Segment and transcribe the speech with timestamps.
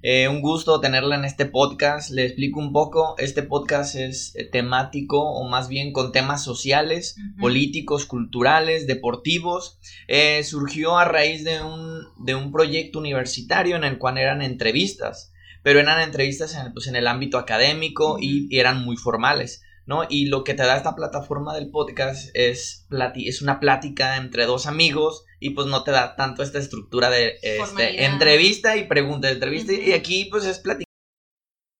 [0.00, 2.10] Eh, un gusto tenerla en este podcast.
[2.10, 3.16] Le explico un poco.
[3.18, 9.78] Este podcast es eh, temático o más bien con temas sociales, políticos, culturales, deportivos.
[10.06, 15.32] Eh, surgió a raíz de un, de un proyecto universitario en el cual eran entrevistas,
[15.64, 19.62] pero eran entrevistas en, pues, en el ámbito académico y eran muy formales.
[19.88, 20.02] ¿No?
[20.06, 24.66] Y lo que te da esta plataforma del podcast es, es una plática entre dos
[24.66, 29.72] amigos y pues no te da tanto esta estructura de este, entrevista y pregunta, entrevista
[29.72, 30.92] y aquí pues es platicar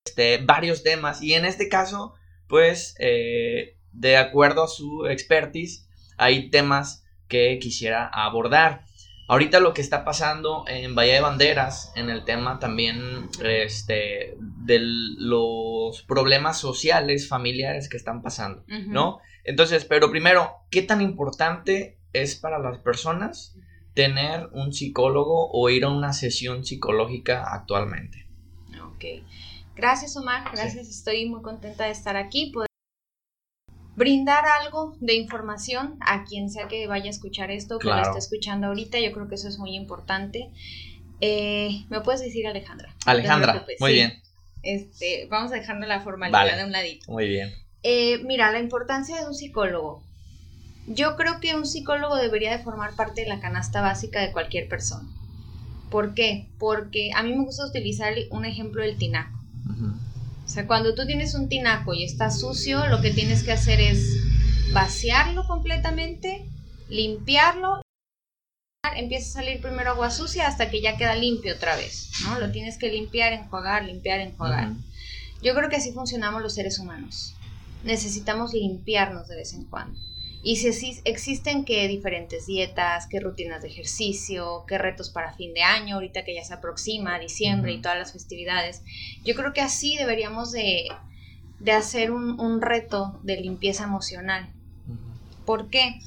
[0.06, 2.14] este, varios temas y en este caso
[2.46, 5.86] pues eh, de acuerdo a su expertise
[6.16, 8.86] hay temas que quisiera abordar.
[9.30, 14.78] Ahorita lo que está pasando en Bahía de Banderas, en el tema también este, de
[14.80, 19.18] los problemas sociales, familiares que están pasando, ¿no?
[19.44, 23.54] Entonces, pero primero, ¿qué tan importante es para las personas
[23.92, 28.26] tener un psicólogo o ir a una sesión psicológica actualmente?
[28.82, 29.04] Ok.
[29.76, 30.50] Gracias, Omar.
[30.52, 30.88] Gracias.
[30.88, 32.50] Estoy muy contenta de estar aquí
[33.98, 38.18] brindar algo de información a quien sea que vaya a escuchar esto, que lo esté
[38.18, 40.50] escuchando ahorita, yo creo que eso es muy importante.
[41.20, 42.94] Eh, ¿Me puedes decir Alejandra?
[43.04, 44.22] Alejandra, muy bien.
[44.62, 47.10] Este, vamos a dejar la formalidad de un ladito.
[47.10, 47.52] Muy bien.
[47.82, 50.02] Eh, mira, la importancia de un psicólogo.
[50.86, 54.68] Yo creo que un psicólogo debería de formar parte de la canasta básica de cualquier
[54.68, 55.08] persona.
[55.90, 56.46] ¿Por qué?
[56.58, 59.36] Porque a mí me gusta utilizar un ejemplo del tinaco.
[60.48, 63.80] O sea, cuando tú tienes un tinaco y está sucio, lo que tienes que hacer
[63.80, 64.16] es
[64.72, 66.48] vaciarlo completamente,
[66.88, 67.82] limpiarlo.
[68.96, 72.40] Empieza a salir primero agua sucia hasta que ya queda limpio otra vez, ¿no?
[72.40, 74.70] Lo tienes que limpiar, enjuagar, limpiar, enjuagar.
[75.42, 77.34] Yo creo que así funcionamos los seres humanos.
[77.84, 80.00] Necesitamos limpiarnos de vez en cuando.
[80.48, 85.60] Y si existen qué diferentes dietas, qué rutinas de ejercicio, qué retos para fin de
[85.60, 88.82] año, ahorita que ya se aproxima diciembre y todas las festividades,
[89.26, 90.88] yo creo que así deberíamos de,
[91.70, 94.48] hacer un, reto de limpieza emocional.
[95.44, 95.98] ¿Por qué?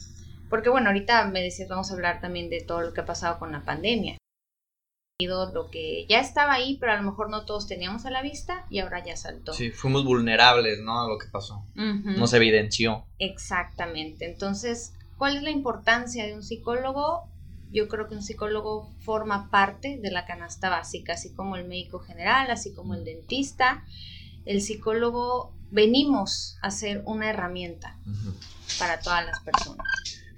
[0.49, 3.37] Porque bueno, ahorita me decías, vamos a hablar también de todo lo que ha pasado
[3.37, 4.17] con la pandemia
[5.27, 8.65] lo que ya estaba ahí, pero a lo mejor no todos teníamos a la vista
[8.69, 9.53] y ahora ya saltó.
[9.53, 11.01] Sí, fuimos vulnerables, ¿no?
[11.01, 11.65] A lo que pasó.
[11.75, 13.05] Nos evidenció.
[13.19, 14.25] Exactamente.
[14.25, 17.29] Entonces, ¿cuál es la importancia de un psicólogo?
[17.71, 21.99] Yo creo que un psicólogo forma parte de la canasta básica, así como el médico
[21.99, 23.85] general, así como el dentista.
[24.45, 27.97] El psicólogo venimos a ser una herramienta
[28.77, 29.87] para todas las personas.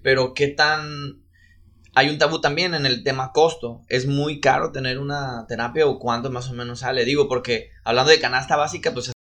[0.03, 1.22] Pero, ¿qué tan
[1.95, 3.81] hay un tabú también en el tema costo.
[3.87, 7.05] Es muy caro tener una terapia o cuánto más o menos sale.
[7.05, 9.11] Digo, porque hablando de canasta básica, pues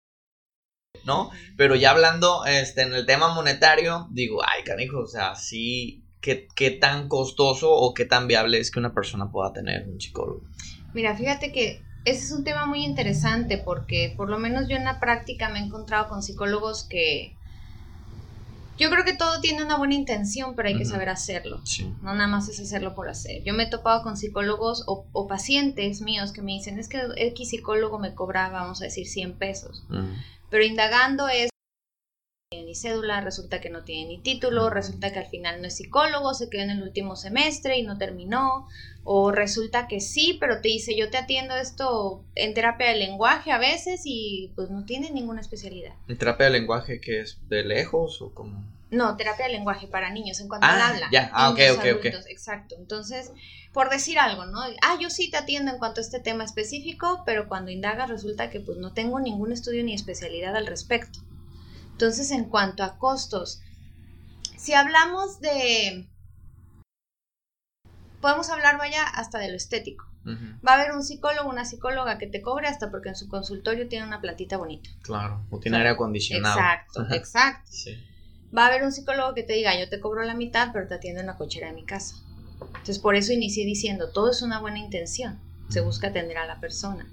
[1.05, 1.31] ¿no?
[1.57, 6.47] Pero ya hablando este, en el tema monetario, digo, ay, canijo, o sea, sí, ¿qué,
[6.55, 10.41] ¿qué, tan costoso o qué tan viable es que una persona pueda tener un psicólogo?
[10.93, 14.85] Mira, fíjate que ese es un tema muy interesante porque por lo menos yo en
[14.85, 17.35] la práctica me he encontrado con psicólogos que
[18.77, 21.61] yo creo que todo tiene una buena intención, pero hay que saber hacerlo.
[22.01, 23.43] No nada más es hacerlo por hacer.
[23.43, 27.49] Yo me he topado con psicólogos o, pacientes míos que me dicen, es que X
[27.49, 29.83] psicólogo me cobra, vamos a decir, 100 pesos.
[30.49, 31.52] Pero indagando es
[32.53, 35.77] tiene ni cédula, resulta que no tiene ni título, resulta que al final no es
[35.77, 38.67] psicólogo, se quedó en el último semestre y no terminó,
[39.03, 43.51] o resulta que sí, pero te dice yo te atiendo esto en terapia de lenguaje
[43.51, 45.93] a veces y pues no tiene ninguna especialidad.
[46.07, 48.63] ¿En terapia de lenguaje que es de lejos o como?
[48.91, 51.09] No, terapia de lenguaje para niños en cuanto al ah, habla.
[51.11, 52.05] Ya, ah, ok, ok, ok.
[52.29, 52.75] Exacto.
[52.77, 53.31] Entonces,
[53.71, 54.59] por decir algo, ¿no?
[54.83, 58.51] Ah, yo sí te atiendo en cuanto a este tema específico, pero cuando indagas resulta
[58.51, 61.19] que pues no tengo ningún estudio ni especialidad al respecto.
[61.93, 63.61] Entonces, en cuanto a costos,
[64.57, 66.07] si hablamos de...
[68.19, 70.05] Podemos hablar, vaya, hasta de lo estético.
[70.25, 73.89] Va a haber un psicólogo, una psicóloga que te cobre hasta porque en su consultorio
[73.89, 74.89] tiene una platita bonita.
[75.01, 76.57] Claro, o tiene aire acondicionado.
[76.57, 77.71] Exacto, exacto.
[78.57, 80.95] Va a haber un psicólogo que te diga, yo te cobro la mitad, pero te
[80.95, 82.15] atiendo en la cochera de mi casa.
[82.61, 85.39] Entonces, por eso inicié diciendo, todo es una buena intención.
[85.67, 87.05] Se busca atender a la persona.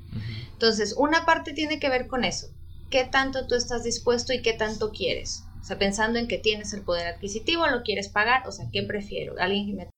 [0.53, 2.49] Entonces, una parte tiene que ver con eso
[2.91, 5.45] qué tanto tú estás dispuesto y qué tanto quieres.
[5.61, 8.83] O sea, pensando en que tienes el poder adquisitivo, lo quieres pagar, o sea, ¿qué
[8.83, 9.35] prefiero?
[9.39, 9.91] Alguien que me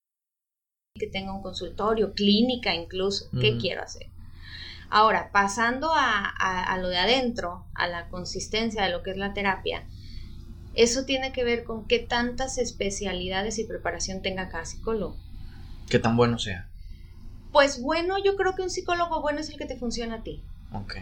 [0.95, 4.07] que tenga un consultorio, clínica incluso, ¿qué quiero hacer?
[4.91, 9.87] Ahora, pasando a, lo de adentro, a la consistencia de lo que es la terapia,
[10.75, 15.17] eso tiene que ver con qué tantas especialidades y preparación tenga cada psicólogo.
[15.89, 16.69] ¿Qué tan bueno sea?
[17.51, 20.43] Pues bueno, yo creo que un psicólogo bueno es el que te funciona a ti.
[20.73, 20.93] Ok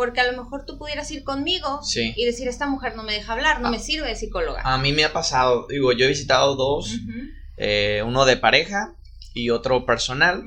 [0.00, 3.34] porque a lo mejor tú pudieras ir conmigo y decir, esta mujer no me deja
[3.34, 3.80] hablar, no me ah.
[3.80, 4.62] sirve de psicóloga.
[4.64, 6.96] A mí me ha pasado, digo, yo he visitado dos,
[7.58, 8.94] eh, uno de pareja
[9.34, 10.42] y otro personal.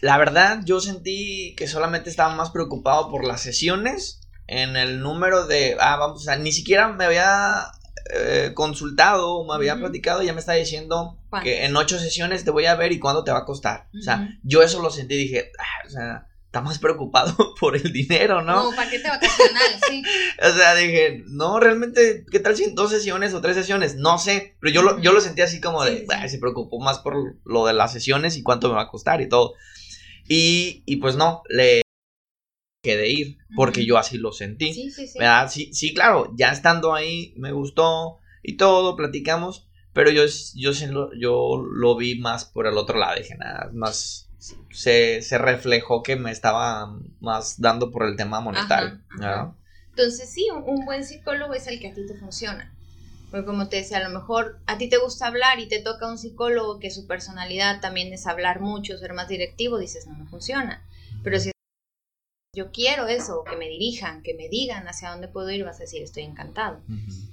[0.00, 5.46] la verdad, yo sentí que solamente estaba más preocupado por las sesiones en el número
[5.46, 7.66] de, ah, vamos, o sea, ni siquiera me había
[8.14, 12.64] eh, consultado, me había platicado, ya me está diciendo que en ocho sesiones te voy
[12.64, 13.90] a ver y cuándo te va a costar.
[13.98, 16.28] O sea, yo eso lo sentí, dije, ah, o sea,
[16.58, 18.64] está más preocupado por el dinero, ¿no?
[18.64, 20.02] Como paquete vacacional, sí.
[20.42, 23.96] o sea, dije, no, realmente, ¿qué tal si en dos sesiones o tres sesiones?
[23.96, 27.38] No sé, pero yo, lo, yo lo sentí así como de, se preocupó más por
[27.44, 29.54] lo de las sesiones y cuánto me va a costar y todo.
[30.28, 31.82] Y, y pues no, le
[32.82, 34.72] de ir, porque yo así lo sentí.
[34.72, 35.70] Sí, sí, sí.
[35.74, 40.22] sí, claro, ya estando ahí me gustó y todo, platicamos, pero yo,
[40.54, 44.27] yo, lo, yo lo vi más por el otro lado, dije, nada, más
[44.70, 49.00] se, se reflejó que me estaba más dando por el tema monetario.
[49.90, 52.72] Entonces sí, un, buen psicólogo es el que a ti te funciona.
[53.30, 56.08] Porque como te decía, a lo mejor a ti te gusta hablar y te toca
[56.08, 60.30] un psicólogo que su personalidad también es hablar mucho, ser más directivo, dices, no me
[60.30, 60.86] funciona.
[61.22, 61.50] Pero si
[62.54, 65.82] yo quiero eso, que me dirijan, que me digan hacia dónde puedo ir, vas a
[65.82, 66.80] decir, estoy encantado.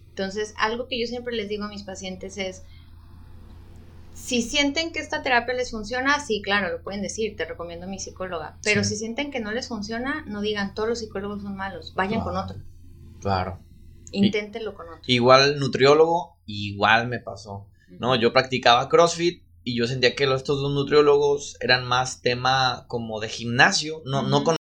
[0.10, 2.64] Entonces, algo que yo siempre les digo a mis pacientes es,
[4.16, 7.90] si sienten que esta terapia les funciona, sí, claro, lo pueden decir, te recomiendo a
[7.90, 11.56] mi psicóloga, pero si sienten que no les funciona, no digan, todos los psicólogos son
[11.56, 12.58] malos, vayan con otro.
[13.20, 13.60] Claro.
[14.12, 15.02] Inténtenlo con otro.
[15.06, 17.68] Igual nutriólogo, igual me pasó.
[18.00, 23.20] No, yo practicaba CrossFit y yo sentía que estos dos nutriólogos eran más tema como
[23.20, 24.56] de gimnasio, no, no con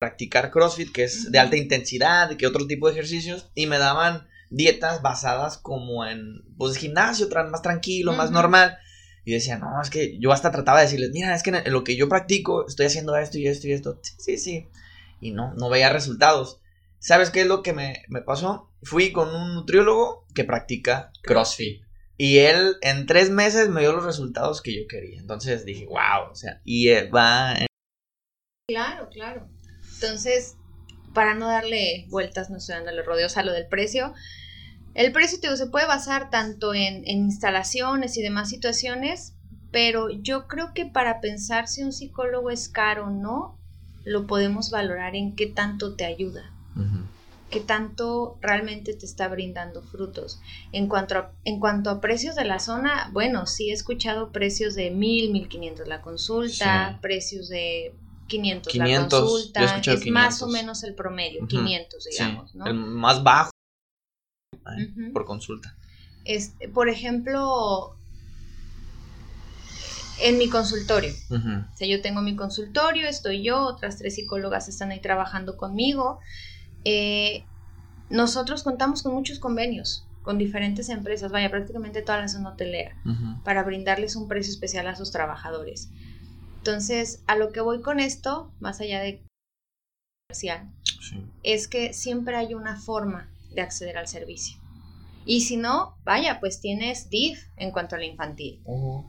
[0.00, 4.26] practicar CrossFit, que es de alta intensidad, que otro tipo de ejercicios, y me daban
[4.50, 8.78] dietas basadas como en, pues, gimnasio, más tranquilo, más normal.
[9.24, 11.84] Y decía, no, es que yo hasta trataba de decirles, mira, es que en lo
[11.84, 14.00] que yo practico estoy haciendo esto y esto y esto.
[14.02, 14.68] Sí, sí, sí.
[15.20, 16.60] Y no, no veía resultados.
[16.98, 18.72] ¿Sabes qué es lo que me, me pasó?
[18.82, 21.82] Fui con un nutriólogo que practica CrossFit.
[22.16, 25.20] Y él en tres meses me dio los resultados que yo quería.
[25.20, 27.54] Entonces dije, wow, o sea, y va...
[27.54, 27.66] En...
[28.68, 29.48] Claro, claro.
[29.94, 30.56] Entonces,
[31.14, 34.14] para no darle vueltas, no estoy dándole rodeos a lo del precio,
[34.94, 39.34] el precio se puede basar tanto en, instalaciones y demás situaciones,
[39.70, 43.58] pero yo creo que para pensar si un psicólogo es caro o no,
[44.04, 46.50] lo podemos valorar en qué tanto te ayuda,
[47.50, 50.40] qué tanto realmente te está brindando frutos.
[50.72, 54.74] En cuanto, a, en cuanto a precios de la zona, bueno, sí he escuchado precios
[54.74, 57.94] de mil, mil quinientos la consulta, precios de
[58.28, 62.66] 500, la consulta, es más o menos el promedio, 500 digamos, ¿no?
[62.66, 63.50] El más bajo
[65.12, 65.76] por consulta.
[66.24, 67.96] Este, por ejemplo,
[70.20, 71.12] en mi consultorio.
[71.30, 76.20] O sea, yo tengo mi consultorio, estoy yo, otras tres psicólogas están ahí trabajando conmigo.
[76.84, 77.44] Eh,
[78.10, 82.94] nosotros contamos con muchos convenios con diferentes empresas, vaya, prácticamente toda la zona hotelera,
[83.44, 85.88] para brindarles un precio especial a sus trabajadores.
[86.58, 89.22] Entonces, a lo que voy con esto, más allá de
[90.28, 90.70] comercial,
[91.42, 94.58] es que siempre hay una forma de acceder al servicio.
[95.24, 98.60] Y si no, vaya, pues tienes DIF en cuanto a la infantil.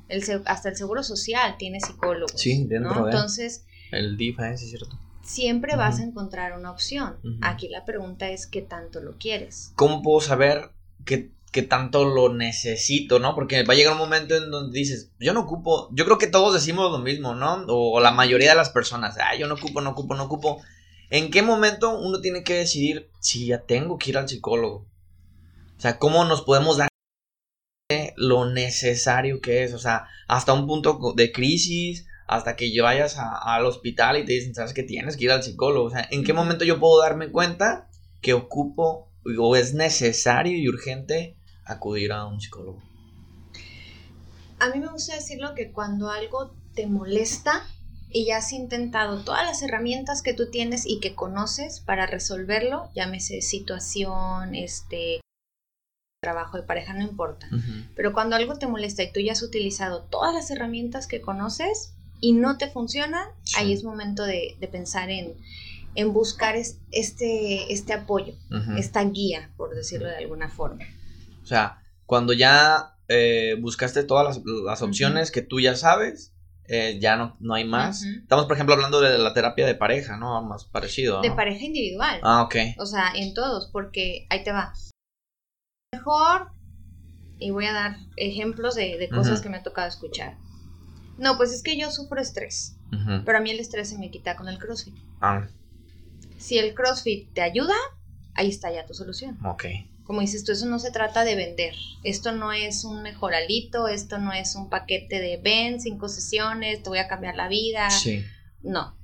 [0.09, 2.37] el, hasta el seguro social tiene psicólogo.
[2.37, 4.53] Sí, dentro de Entonces, el DIF, ¿eh?
[4.53, 4.99] es cierto.
[5.23, 7.17] Siempre vas a encontrar una opción.
[7.41, 9.71] Aquí la pregunta es qué tanto lo quieres.
[9.75, 10.71] ¿Cómo puedo saber
[11.05, 13.33] qué que tanto lo necesito, ¿no?
[13.33, 16.27] Porque va a llegar un momento en donde dices, yo no ocupo, yo creo que
[16.27, 17.65] todos decimos lo mismo, ¿no?
[17.67, 20.61] O, la mayoría de las personas, ah, yo no ocupo, no ocupo, no ocupo.
[21.09, 24.85] ¿En qué momento uno tiene que decidir si ya tengo que ir al psicólogo?
[25.77, 26.89] O sea, ¿cómo nos podemos dar
[28.15, 29.73] lo necesario que es?
[29.73, 34.53] O sea, hasta un punto de crisis, hasta que vayas al hospital y te dicen,
[34.53, 35.87] ¿sabes que tienes que ir al psicólogo?
[35.87, 37.89] O sea, ¿en qué momento yo puedo darme cuenta
[38.21, 42.83] que ocupo o es necesario y urgente acudir a un psicólogo?
[44.59, 47.65] A mí me gusta decirlo que cuando algo te molesta
[48.11, 52.89] y ya has intentado todas las herramientas que tú tienes y que conoces para resolverlo,
[52.95, 55.21] llámese situación, este
[56.21, 57.47] trabajo de pareja, no importa.
[57.95, 61.93] Pero cuando algo te molesta y tú ya has utilizado todas las herramientas que conoces
[62.19, 65.35] y no te funcionan, ahí es momento de, pensar en,
[65.95, 68.33] en buscar este, este apoyo,
[68.77, 70.83] esta guía, por decirlo de alguna forma.
[71.43, 76.33] O sea, cuando ya eh, buscaste todas las, opciones que tú ya sabes,
[76.69, 78.03] eh, ya no, no hay más.
[78.03, 80.41] Estamos, por ejemplo, hablando de la terapia de pareja, ¿no?
[80.43, 81.21] Más parecido.
[81.21, 82.19] De pareja individual.
[82.23, 82.55] Ah, ok.
[82.77, 84.73] O sea, en todos, porque ahí te va.
[85.91, 86.51] Mejor,
[87.39, 90.37] y voy a dar ejemplos de, cosas que me ha tocado escuchar.
[91.17, 92.77] No, pues es que yo sufro estrés,
[93.25, 94.95] pero a mí el estrés se me quita con el CrossFit.
[95.21, 95.47] Ah.
[96.37, 97.75] Si el CrossFit te ayuda,
[98.35, 99.37] ahí está ya tu solución.
[99.43, 99.65] Ok
[100.09, 101.75] como dices tú, eso no se trata de vender.
[102.03, 106.89] Esto no es un mejoralito, esto no es un paquete de ven, cinco sesiones, te
[106.89, 107.91] voy a cambiar la vida.
[107.91, 108.25] Sí.
[108.63, 108.97] No.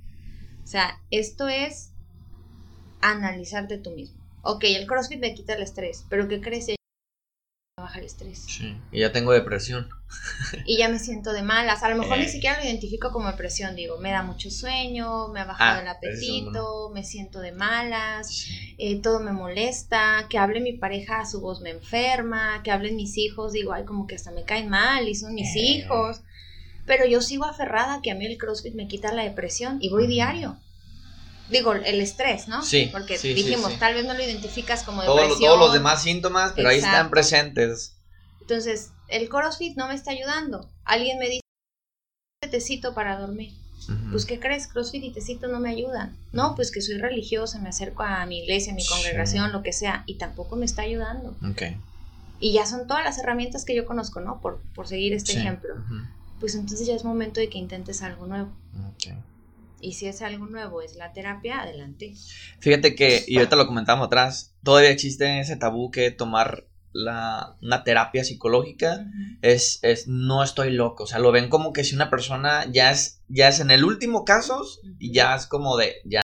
[0.64, 1.92] O sea, esto es
[3.02, 4.20] analizarte tú mismo.
[4.42, 6.74] Ok, el CrossFit me quita el estrés, pero ¿qué crees?
[7.78, 8.46] Baja el estrés.
[8.48, 8.74] Sí.
[8.94, 9.90] Y ya tengo depresión.
[10.66, 11.84] Y ya me siento de malas.
[11.84, 12.30] A lo mejor ni Eh.
[12.30, 13.76] siquiera lo identifico como depresión.
[13.76, 17.52] Digo, me da mucho sueño, me ha bajado Ah, el eso, apetito, me siento de
[17.52, 18.34] malas.
[18.34, 18.76] Sí.
[18.78, 23.18] eh, todo me molesta, que hable mi pareja, su voz me enferma, que hablen mis
[23.18, 25.60] hijos, digo, ay, como que hasta me caen mal y son mis Eh.
[25.60, 26.22] hijos.
[26.86, 30.08] Pero yo sigo aferrada que a mí el CrossFit me quita la depresión y voy
[30.08, 30.58] diario.
[31.50, 32.64] Digo, el estrés, ¿no?
[32.64, 33.78] Sí, Porque sí, sí, dijimos, sí.
[33.80, 35.30] tal vez no lo identificas como depresión.
[35.30, 37.12] los- todos los demás síntomas, pero ahí están Exacto.
[37.12, 37.94] presentes.
[38.42, 40.70] Entonces, el CrossFit no me está ayudando.
[40.84, 41.42] Alguien me dice,
[42.50, 43.54] tecito para dormir.
[43.90, 44.12] Ujú.
[44.12, 44.68] Pues, ¿qué crees?
[44.68, 46.18] CrossFit y tecito no me ayudan.
[46.32, 48.90] No, pues que soy religiosa, me acerco a mi iglesia, a mi Sí.
[48.90, 51.36] congregación, lo que sea, y tampoco me está ayudando.
[51.50, 51.62] Ok.
[52.40, 54.42] Y ya son todas las herramientas que yo conozco, ¿no?
[54.42, 55.38] Por, por seguir este Sí.
[55.40, 55.74] ejemplo.
[55.76, 55.96] Ujú.
[56.40, 58.50] Pues entonces ya es momento de que intentes algo nuevo.
[58.90, 59.14] Ok.
[59.86, 62.14] Y si es algo nuevo, es la terapia, adelante.
[62.60, 67.84] Fíjate que, y ahorita lo comentamos atrás, todavía existe ese tabú que tomar la, una
[67.84, 69.06] terapia psicológica
[69.42, 71.04] es, es no estoy loco.
[71.04, 73.84] O sea, lo ven como que si una persona ya es, ya es en el
[73.84, 74.66] último caso
[74.98, 76.22] y ya es como de, ya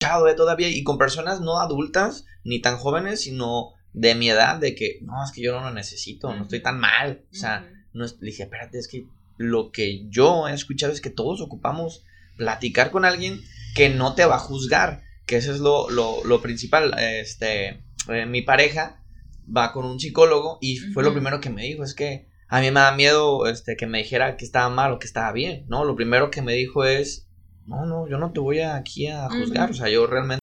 [0.00, 4.74] eh, todavía, y con personas no adultas ni tan jóvenes, sino de mi edad, de
[4.74, 7.24] que no, es que yo no lo necesito, no estoy tan mal.
[7.32, 11.00] O sea, no es- le dije, espérate, es que lo que yo he escuchado es
[11.00, 12.04] que todos ocupamos
[12.36, 13.40] platicar con alguien
[13.74, 16.94] que no te va a juzgar, que eso es lo, lo, lo principal.
[16.98, 19.02] Este, eh, mi pareja
[19.54, 22.70] va con un psicólogo y fue lo primero que me dijo, es que a mí
[22.70, 25.84] me da miedo este, que me dijera que estaba mal o que estaba bien, ¿no?
[25.84, 27.28] Lo primero que me dijo es,
[27.66, 30.40] no, no, yo no te voy a- aquí a juzgar, o sea, yo realmente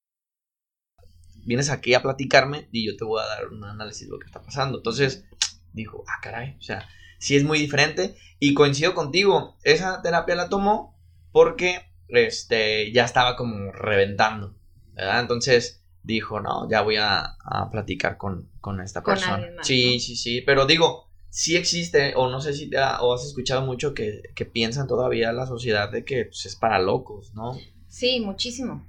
[1.45, 4.25] vienes aquí a platicarme y yo te voy a dar un análisis de lo que
[4.27, 4.77] está pasando.
[4.79, 5.25] Entonces,
[5.73, 6.87] dijo, ah, caray, o sea,
[7.19, 8.15] sí es muy diferente.
[8.39, 10.98] Y coincido contigo, esa terapia la tomó
[11.31, 14.55] porque este, ya estaba como reventando,
[14.93, 15.21] ¿verdad?
[15.21, 19.37] Entonces dijo, no, ya voy a, a platicar con, con esta Con persona.
[19.55, 19.99] más, sí, ¿no?
[19.99, 23.61] sí, sí, pero digo, sí existe, o no sé si te ha- o has escuchado
[23.61, 27.57] mucho que, que piensan todavía la sociedad de que pues, es para locos, ¿no?
[27.87, 28.85] Sí, muchísimo.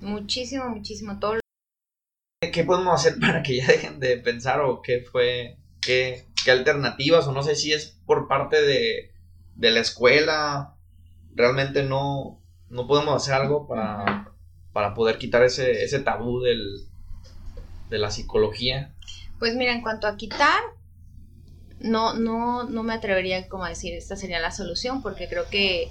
[0.00, 1.18] Muchísimo, muchísimo.
[1.18, 1.40] Todo
[2.52, 7.26] ¿Qué podemos hacer para que ya dejen de pensar o qué fue, qué, qué alternativas
[7.26, 9.12] o no sé si es por parte de,
[9.56, 10.73] de la escuela,
[11.34, 14.32] realmente no, no podemos hacer algo para,
[14.72, 16.86] para poder quitar ese, ese tabú del,
[17.90, 18.94] de la psicología?
[19.38, 20.60] Pues mira, en cuanto a quitar,
[21.80, 25.90] no, no, no me atrevería como a decir esta sería la solución, porque creo que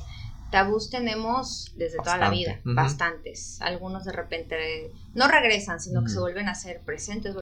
[0.52, 3.60] tabús tenemos desde toda la vida, bastantes.
[3.62, 7.42] Algunos de repente no regresan, sino que se vuelven a ser presentes de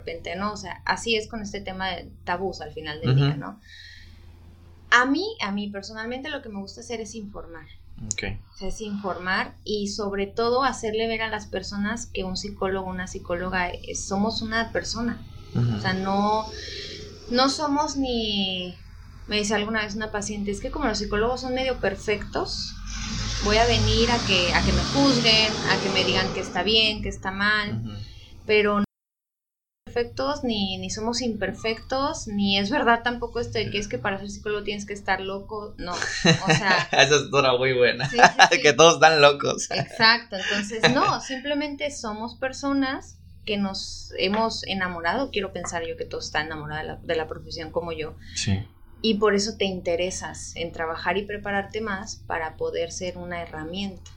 [0.00, 0.52] repente, ¿no?
[0.52, 3.60] O sea, así es con este tema de tabús al final del día, ¿no?
[4.90, 7.66] A mí, a mí personalmente lo que me gusta hacer es informar.
[8.06, 8.24] Ok.
[8.54, 12.90] O sea, es informar y sobre todo hacerle ver a las personas que un psicólogo,
[12.90, 15.18] una psicóloga, es- somos una persona.
[15.76, 16.44] O sea, no,
[17.30, 18.78] no somos ni,
[19.26, 22.74] me dice alguna vez una paciente, es que como los psicólogos son medio perfectos,
[23.44, 26.62] voy a venir a que, a que me juzguen, a que me digan que está
[26.62, 27.90] bien, que está mal, Ujú.
[28.46, 28.89] pero no somos
[29.94, 34.18] perfectos, ni, ni somos imperfectos, ni es verdad tampoco esto de que es que para
[34.18, 35.96] ser psicólogo tienes que estar loco, no, o
[36.54, 36.88] sea...
[36.92, 38.08] Esa es una muy buena.
[38.08, 38.60] sí, sí, sí.
[38.62, 39.70] que todos están locos.
[39.70, 46.26] Exacto, entonces no, simplemente somos personas que nos hemos enamorado, quiero pensar yo que todos
[46.26, 48.64] están enamorados de la, de la profesión como yo, Sí.
[49.02, 54.10] y por eso te interesas en trabajar y prepararte más para poder ser una herramienta.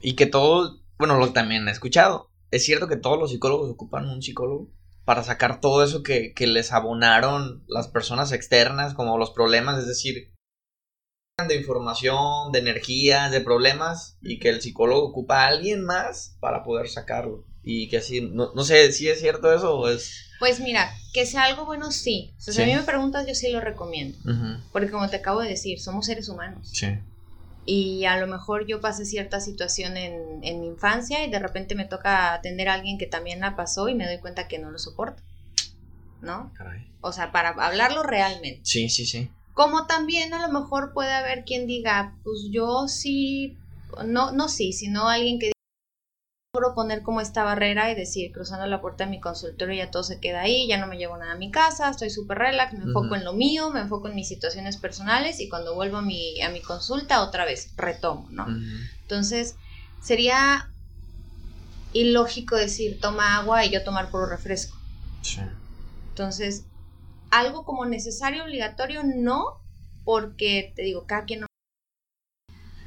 [0.00, 4.06] Y que todos, bueno, lo también he escuchado, es cierto que todos los psicólogos ocupan
[4.08, 4.68] un psicólogo
[5.04, 9.86] para sacar todo eso que, que les abonaron las personas externas, como los problemas, es
[9.86, 10.32] decir,
[11.46, 16.62] de información, de energías, de problemas, y que el psicólogo ocupa a alguien más para
[16.62, 17.44] poder sacarlo.
[17.62, 20.30] Y que así, no, no sé si es cierto eso o es...
[20.38, 22.34] Pues mira, que sea algo bueno, sí.
[22.38, 24.18] O sea, si a mí me preguntas, yo sí lo recomiendo.
[24.72, 26.70] Porque como te acabo de decir, somos seres humanos.
[26.72, 26.88] Sí.
[27.66, 31.74] Y a lo mejor yo pasé cierta situación en, en mi infancia y de repente
[31.74, 34.70] me toca atender a alguien que también la pasó y me doy cuenta que no
[34.70, 35.22] lo soporto.
[36.20, 36.52] ¿No?
[36.54, 36.86] Caray.
[37.00, 38.60] O sea, para hablarlo realmente.
[38.64, 39.30] Sí, sí, sí.
[39.54, 43.56] Como también a lo mejor puede haber quien diga, pues yo sí,
[44.04, 45.53] no, no sí, sino alguien que
[46.54, 50.04] logro poner como esta barrera y decir, cruzando la puerta de mi consultorio ya todo
[50.04, 52.84] se queda ahí, ya no me llevo nada a mi casa, estoy súper relax, me
[52.84, 56.40] enfoco en lo mío, me enfoco en mis situaciones personales y cuando vuelvo a mi,
[56.42, 58.46] a mi consulta otra vez retomo, ¿no?
[59.02, 59.56] Entonces,
[60.00, 60.70] sería
[61.92, 64.76] ilógico decir, toma agua y yo tomar puro refresco.
[65.22, 65.40] Sí.
[66.10, 66.66] Entonces,
[67.30, 69.60] algo como necesario, obligatorio, no,
[70.04, 71.46] porque te digo, cada quien no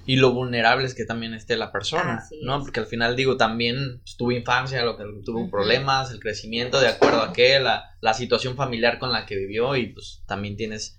[0.07, 2.61] y lo vulnerable es que también esté la persona, ¿no?
[2.61, 6.87] Porque al final digo, también pues, tuvo infancia, lo que tuvo problemas, el crecimiento de
[6.87, 10.97] acuerdo a qué, la, la, situación familiar con la que vivió y pues también tienes,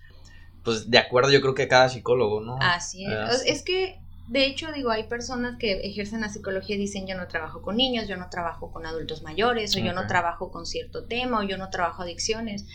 [0.63, 2.59] pues de acuerdo yo creo que cada psicólogo, ¿no?
[2.61, 3.45] Así es.
[3.47, 7.29] Es que, de hecho, digo, hay personas que ejercen la psicología y dicen, yo no
[7.29, 11.07] trabajo con niños, yo no trabajo con adultos mayores, o yo no trabajo con cierto
[11.07, 12.67] tema, o yo no trabajo adicciones.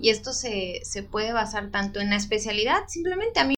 [0.00, 3.54] Y esto se, se puede basar tanto en la especialidad, simplemente a mí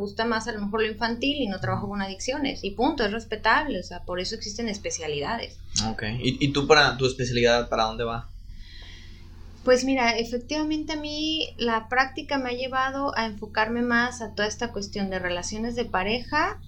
[0.00, 2.64] gusta más a lo mejor lo infantil y no trabajo con adicciones.
[2.64, 5.58] Y punto, es respetable, o sea, por eso existen especialidades.
[5.88, 8.28] Ok, ¿y, tú para tu especialidad, para dónde va?
[9.64, 14.48] Pues mira, efectivamente a mí la práctica me ha llevado a enfocarme más a toda
[14.48, 16.58] esta cuestión de relaciones de pareja,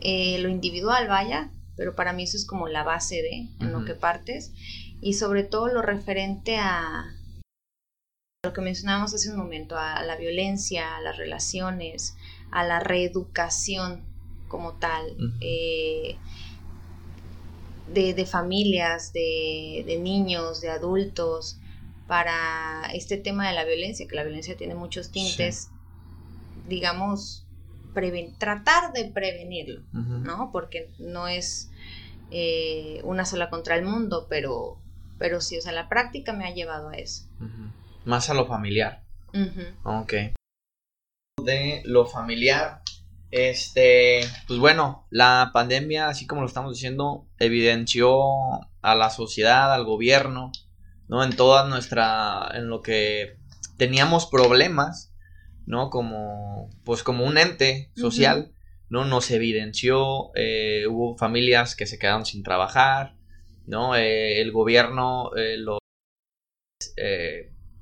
[0.00, 3.84] eh, lo individual, vaya, pero para mí eso es como la base de en lo
[3.84, 4.50] que partes,
[5.00, 7.14] y sobre todo lo referente a
[8.42, 12.16] lo que mencionábamos hace un momento, a la violencia, a las relaciones,
[12.50, 14.04] a la reeducación
[14.48, 16.16] como tal, eh,
[17.92, 21.58] de, familias, de, niños, de adultos,
[22.06, 25.70] para este tema de la violencia, que la violencia tiene muchos tintes,
[26.68, 27.46] digamos,
[28.38, 30.50] tratar de prevenirlo, ¿no?
[30.52, 31.70] Porque no es
[32.32, 34.78] eh, una sola contra el mundo, pero,
[35.18, 37.24] pero sí, o sea, la práctica me ha llevado a eso.
[38.04, 39.04] Más a lo familiar.
[39.84, 40.14] Ok
[41.44, 42.82] de lo familiar.
[43.30, 48.20] Este, pues bueno, la pandemia, así como lo estamos diciendo, evidenció
[48.82, 50.50] a la sociedad, al gobierno,
[51.08, 51.22] ¿no?
[51.22, 53.36] En toda nuestra, en lo que
[53.76, 55.14] teníamos problemas,
[55.66, 55.90] ¿no?
[55.90, 58.52] Como, pues como un ente social,
[58.88, 59.04] ¿no?
[59.04, 63.14] Nos evidenció, eh, hubo familias que se quedaron sin trabajar,
[63.66, 63.94] ¿no?
[63.94, 65.78] Eh, el gobierno eh, lo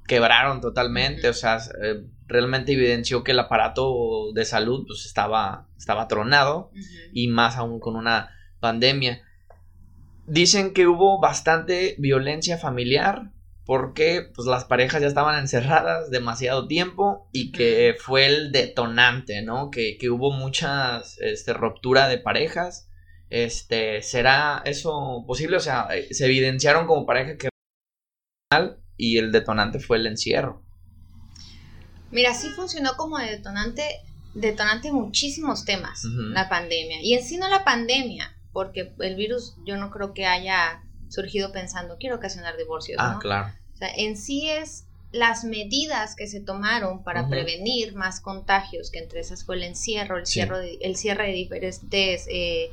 [0.08, 6.08] quebraron totalmente, o sea, eh, realmente evidenció que el aparato de salud pues estaba, estaba
[6.08, 6.72] tronado
[7.12, 9.22] y más aún con una pandemia.
[10.26, 13.30] Dicen que hubo bastante violencia familiar
[13.64, 19.70] porque pues las parejas ya estaban encerradas demasiado tiempo y que fue el detonante, ¿no?
[19.70, 22.90] Que, que hubo mucha este, ruptura de parejas.
[23.28, 25.58] Este, ¿será eso posible?
[25.58, 27.50] O sea, eh, se evidenciaron como pareja que
[28.98, 30.62] y el detonante fue el encierro.
[32.10, 33.82] Mira, sí funcionó como detonante,
[34.34, 37.00] detonante muchísimos temas, la pandemia.
[37.02, 41.52] Y en sí no la pandemia, porque el virus yo no creo que haya surgido
[41.52, 42.98] pensando, quiero ocasionar divorcios.
[43.00, 43.52] Ah, claro.
[43.74, 48.98] O sea, en sí es las medidas que se tomaron para prevenir más contagios, que
[48.98, 52.70] entre esas fue el encierro, el, cierre, el cierre de diferentes eh,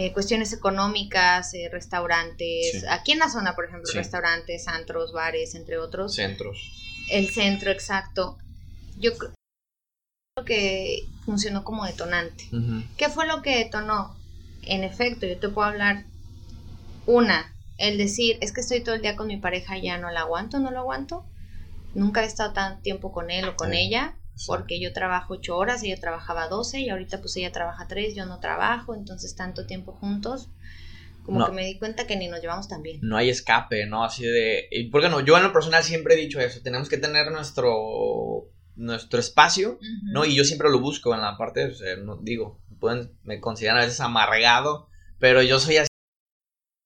[0.00, 5.76] eh, cuestiones económicas, eh, restaurantes, aquí en la zona, por ejemplo, restaurantes, antros, bares, entre
[5.76, 6.14] otros.
[6.14, 6.56] Centros.
[7.10, 8.38] El centro, exacto.
[8.96, 9.32] Yo creo
[10.46, 12.48] que funcionó como detonante.
[12.96, 14.16] ¿Qué fue lo que detonó?
[14.62, 16.04] En efecto, yo te puedo hablar
[17.06, 20.20] una, el decir, es que estoy todo el día con mi pareja, ya no la
[20.20, 21.26] aguanto, no lo aguanto.
[21.94, 24.14] Nunca he estado tan tiempo con él o con ella
[24.46, 28.26] porque yo trabajo ocho horas, ella trabajaba 12 y ahorita pues ella trabaja tres, yo
[28.26, 30.48] no trabajo, entonces tanto tiempo juntos,
[31.24, 33.00] como que me di cuenta que ni nos llevamos tan bien.
[33.02, 34.02] No hay escape, ¿no?
[34.02, 34.68] Así de...
[34.90, 39.20] Porque no, yo en lo personal siempre he dicho eso, tenemos que tener nuestro, nuestro
[39.20, 40.24] espacio, ¿no?
[40.24, 41.70] Y yo siempre lo busco en la parte,
[42.02, 45.88] no, digo, pueden, me consideran a veces amargado, pero yo soy así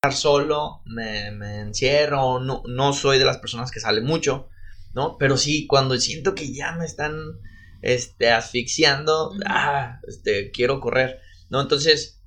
[0.02, 4.48] estar solo, me, me encierro, no, no soy de las personas que sale mucho,
[4.94, 5.16] ¿no?
[5.18, 7.40] Pero sí, cuando siento que ya me están
[7.82, 11.60] este, asfixiando, ah, este, quiero correr, ¿no?
[11.60, 12.20] Entonces,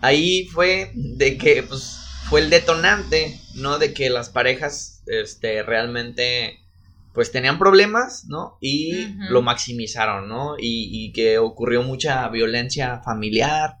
[0.00, 1.98] ahí fue de que, pues,
[2.28, 3.78] fue el detonante, ¿no?
[3.78, 6.60] De que las parejas, este, realmente,
[7.12, 8.58] pues, tenían problemas, ¿no?
[8.60, 10.56] Y lo maximizaron, ¿no?
[10.58, 13.78] Y, y, que ocurrió mucha violencia familiar.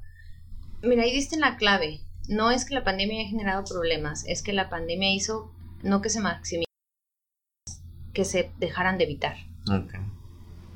[0.82, 2.00] Mira, ahí diste la clave.
[2.28, 5.50] No es que la pandemia haya generado problemas, es que la pandemia hizo
[5.82, 6.67] no que se maximice
[8.12, 9.36] que se dejaran de evitar.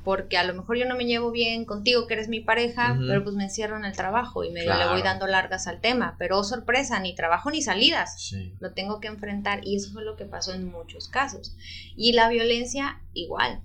[0.03, 3.23] Porque a lo mejor yo no me llevo bien contigo, que eres mi pareja, pero
[3.23, 6.15] pues me encierro en el trabajo y me le voy dando largas al tema.
[6.19, 8.33] Pero oh, sorpresa, ni trabajo ni salidas.
[8.59, 11.55] Lo tengo que enfrentar y eso fue lo que pasó en muchos casos.
[11.95, 13.61] Y la violencia, igual.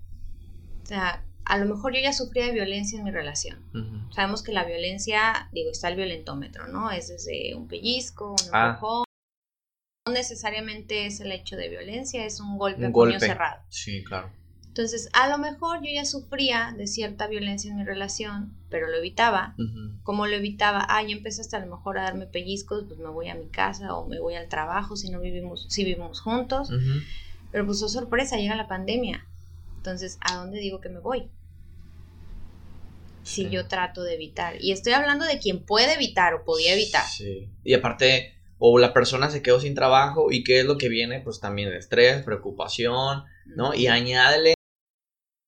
[0.85, 3.59] O sea, a lo mejor yo ya sufría de violencia en mi relación.
[4.15, 6.93] Sabemos que la violencia, digo, está el violentómetro, ¿no?
[6.93, 8.79] Es desde un pellizco, un ah.
[10.09, 13.21] No necesariamente es el hecho de violencia, es un golpe, un golpe.
[13.21, 13.63] cerrado.
[13.69, 14.31] Sí, claro.
[14.79, 18.97] Entonces, a lo mejor yo ya sufría de cierta violencia en mi relación, pero lo
[18.97, 19.57] evitaba.
[20.05, 23.29] Como lo evitaba, ah, ya empezaste a lo mejor a darme pellizcos, pues me voy
[23.29, 26.71] a mi casa o me voy al trabajo si no vivimos, si vivimos juntos.
[27.51, 29.27] Pero pues, oh sorpresa, llega la pandemia.
[29.79, 31.29] Entonces, ¿a dónde digo que me voy?
[33.25, 34.63] Si yo trato de evitar.
[34.63, 37.05] Y estoy hablando de quien puede evitar o podía evitar.
[37.05, 37.49] Sí.
[37.65, 41.21] Y aparte, o la persona se quedó sin trabajo y qué es lo que viene,
[41.21, 43.75] pues también estrés, preocupación, ¿no?
[43.75, 44.55] Y añádele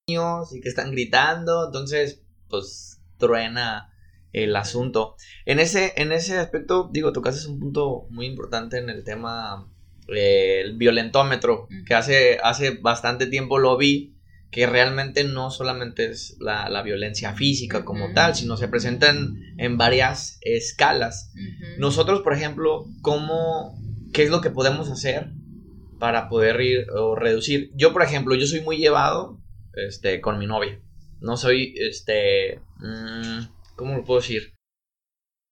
[0.09, 3.93] niños y que están gritando, entonces, pues truena
[4.33, 5.17] el asunto.
[5.45, 9.69] En ese, en ese aspecto, digo, tocaste un punto muy importante en el tema
[10.09, 14.15] eh, el violentómetro, que hace, hace bastante tiempo lo vi,
[14.51, 20.39] que realmente no solamente es la, violencia física como tal, sino se presentan en varias
[20.41, 21.33] escalas.
[21.79, 23.79] Nosotros, por ejemplo, ¿cómo,
[24.13, 25.31] ¿qué es lo que podemos hacer
[25.99, 27.71] para poder ir o reducir?
[27.75, 29.41] Yo, por ejemplo, yo soy muy llevado
[29.75, 30.81] este, con mi novia.
[31.21, 34.55] No soy, este, mm, ¿cómo lo puedo decir?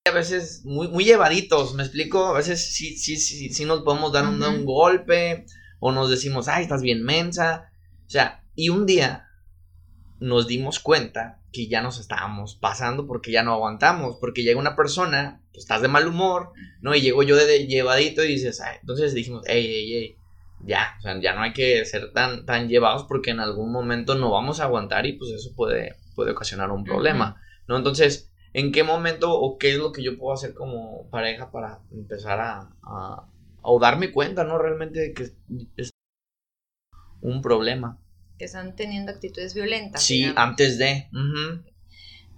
[0.06, 4.12] A veces muy, muy llevaditos, me explico, a veces sí, sí, sí, sí nos podemos
[4.12, 5.44] dar un, un golpe
[5.78, 7.70] o nos decimos, ay, estás bien mensa.
[8.06, 9.28] O sea, y un día
[10.18, 14.74] nos dimos cuenta que ya nos estábamos pasando porque ya no aguantamos, porque llega una
[14.74, 16.92] persona, pues, estás de mal humor, ¿no?
[16.92, 20.16] Y llego yo de llevadito y dices, Ay, entonces dijimos, ey, ey, ey,
[20.64, 24.16] ya, o sea, ya no hay que ser tan, tan llevados porque en algún momento
[24.16, 27.76] no vamos a aguantar y pues eso puede, puede ocasionar un problema, ¿no?
[27.76, 31.78] Entonces, ¿en qué momento o qué es lo que yo puedo hacer como pareja para
[31.92, 33.28] empezar a, a
[33.62, 34.58] o darme cuenta, ¿no?
[34.58, 35.30] Realmente de que
[35.76, 35.92] es
[37.20, 38.00] un problema
[38.38, 40.03] que están teniendo actitudes violentas.
[40.03, 41.09] Sí, antes de.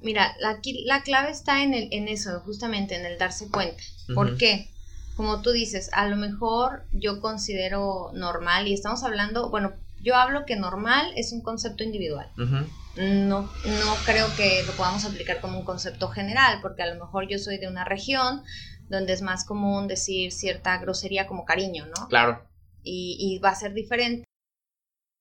[0.02, 3.82] Mira, aquí la clave está en, el, en eso, justamente en el darse cuenta.
[4.14, 4.70] ¿Por qué?
[5.14, 10.46] Como tú dices, a lo mejor yo considero normal, y estamos hablando, bueno, yo hablo
[10.46, 12.30] que normal es un concepto individual.
[12.96, 17.28] No, no creo que lo podamos aplicar como un concepto general, porque a lo mejor
[17.28, 18.42] yo soy de una región
[18.88, 22.08] donde es más común decir cierta grosería como cariño, ¿no?
[22.08, 22.42] Claro.
[22.82, 24.29] Y, y va a ser diferente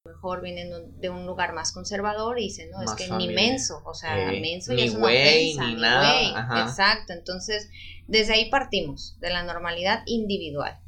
[0.06, 3.94] mejor vienen de un lugar más conservador y dicen, no, es que ni menso, o
[3.94, 6.64] sea, eh, menso ya es una ofensa, ni, nada.
[6.64, 7.70] Exacto, entonces
[8.08, 10.80] desde ahí partimos, de la normalidad individual.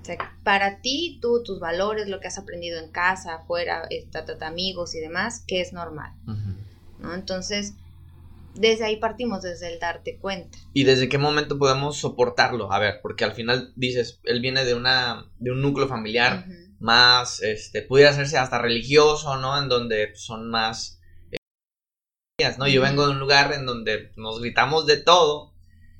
[0.00, 4.08] O sea, para ti, tú, tus valores, lo que has aprendido en casa, afuera, eh,
[4.40, 6.12] amigos y demás, que es normal.
[6.98, 7.12] ¿no?
[7.12, 7.74] Entonces,
[8.54, 10.56] desde ahí partimos, desde el darte cuenta.
[10.72, 12.72] ¿Y desde qué momento podemos soportarlo?
[12.72, 16.46] A ver, porque al final dices, él viene de una de un núcleo familiar
[16.78, 19.58] más, este, pudiera hacerse hasta religioso, ¿no?
[19.58, 21.00] En donde son más...
[21.32, 21.36] Eh,
[22.58, 22.68] ¿no?
[22.68, 25.52] Yo vengo de un lugar en donde nos gritamos de todo,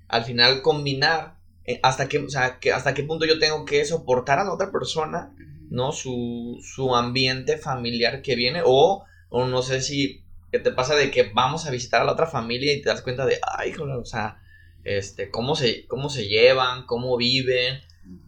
[0.09, 3.85] al final combinar eh, hasta qué, o sea, que hasta qué punto yo tengo que
[3.85, 5.35] soportar a la otra persona,
[5.71, 5.93] ¿no?
[5.93, 11.11] Su, su ambiente familiar que viene, o, o no sé si que te pasa de
[11.11, 14.05] que vamos a visitar a la otra familia y te das cuenta de, ay, o
[14.05, 14.41] sea,
[14.85, 17.81] este, cómo se, cómo se llevan, cómo viven,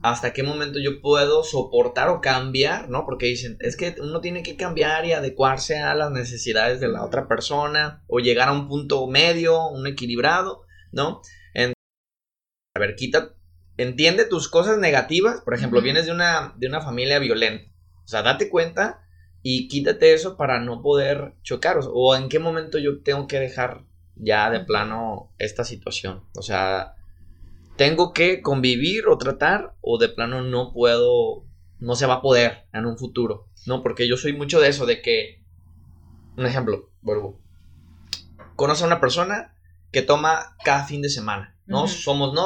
[0.03, 3.05] hasta qué momento yo puedo soportar o cambiar, ¿no?
[3.05, 7.05] Porque dicen, es que uno tiene que cambiar y adecuarse a las necesidades de la
[7.05, 10.63] otra persona o llegar a un punto medio, un equilibrado,
[10.93, 11.23] ¿no?
[12.75, 13.35] a ver, quita,
[13.77, 17.71] entiende tus cosas negativas, por ejemplo, vienes de una, de una familia violenta,
[18.05, 19.05] o sea, date cuenta
[19.43, 23.85] y quítate eso para no poder chocar, o en qué momento yo tengo que dejar
[24.15, 26.95] ya de plano esta situación, o sea,
[27.81, 31.47] tengo que convivir o tratar o de plano no puedo,
[31.79, 33.83] no se va a poder en un futuro, ¿no?
[33.83, 35.43] Porque yo soy mucho de eso, de que,
[36.37, 37.41] un ejemplo, vuelvo,
[38.55, 39.57] conoce a una persona
[39.93, 41.89] que toma cada fin de semana, ¿no?
[41.89, 42.45] Somos no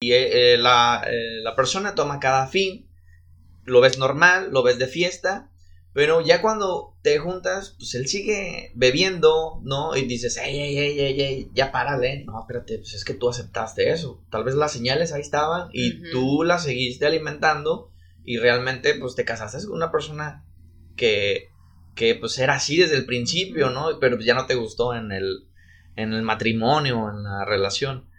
[0.00, 2.90] y eh, eh, la, eh, la persona toma cada fin,
[3.62, 5.52] lo ves normal, lo ves de fiesta,
[5.94, 9.96] pero ya cuando te juntas, pues él sigue bebiendo, ¿no?
[9.96, 12.24] Y dices, ey, ey, ey, ey, ey, ya párale.
[12.24, 14.20] No, espérate, pues es que tú aceptaste eso.
[14.28, 17.92] Tal vez las señales ahí estaban y tú las seguiste alimentando
[18.24, 20.44] y realmente pues te casaste con una persona
[20.96, 21.50] que,
[21.94, 24.00] que pues era así desde el principio, ¿no?
[24.00, 25.46] Pero ya no te gustó en el,
[25.94, 28.10] en el matrimonio, en la relación.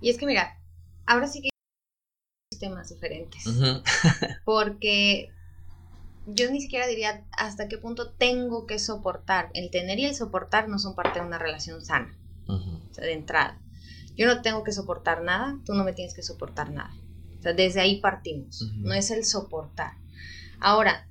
[0.00, 0.58] Y es que mira,
[1.04, 1.50] ahora sí que
[2.50, 3.44] hay temas diferentes.
[4.46, 5.33] Porque
[6.26, 9.50] yo ni siquiera diría hasta qué punto tengo que soportar.
[9.54, 12.58] El tener y el soportar no son parte de una relación sana, o
[12.92, 13.60] sea, de entrada.
[14.16, 16.94] Yo no tengo que soportar nada, tú no me tienes que soportar nada.
[17.38, 19.92] O sea, desde ahí partimos, no es el soportar.
[20.60, 21.08] Ahora,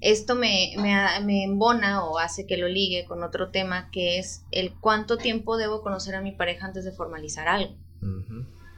[0.00, 4.72] esto me, me, embona o hace que lo ligue con otro tema que es el
[4.72, 7.76] cuánto tiempo debo conocer a mi pareja antes de formalizar algo.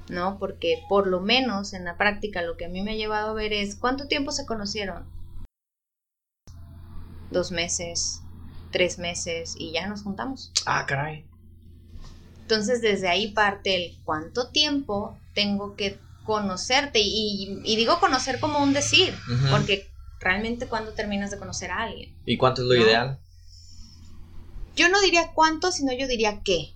[0.09, 0.39] ¿No?
[0.39, 3.35] Porque por lo menos en la práctica lo que a mí me ha llevado a
[3.35, 5.05] ver es cuánto tiempo se conocieron
[7.33, 8.23] dos meses,
[8.71, 10.53] tres meses y ya nos juntamos.
[10.67, 11.27] Ah, caray.
[12.43, 18.63] Entonces desde ahí parte el cuánto tiempo tengo que conocerte y, y digo conocer como
[18.63, 19.15] un decir,
[19.51, 19.91] porque
[20.21, 22.15] realmente cuando terminas de conocer a alguien.
[22.27, 22.81] ¿Y cuánto es lo No.
[22.83, 23.19] ideal?
[24.77, 26.75] Yo no diría cuánto, sino yo diría qué.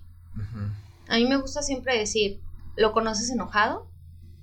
[1.07, 2.41] A mí me gusta siempre decir,
[2.75, 3.89] ¿lo conoces enojado?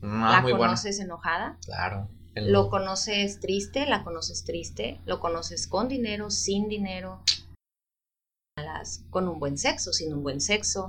[0.02, 1.58] Ah, ¿La muy conoces enojada?
[1.64, 2.08] Claro.
[2.34, 3.86] El- ¿Lo conoces triste?
[3.86, 5.00] ¿La conoces triste?
[5.06, 6.30] ¿Lo conoces con dinero?
[6.30, 7.22] ¿Sin dinero?
[9.10, 10.88] Con un buen sexo, sin un buen sexo.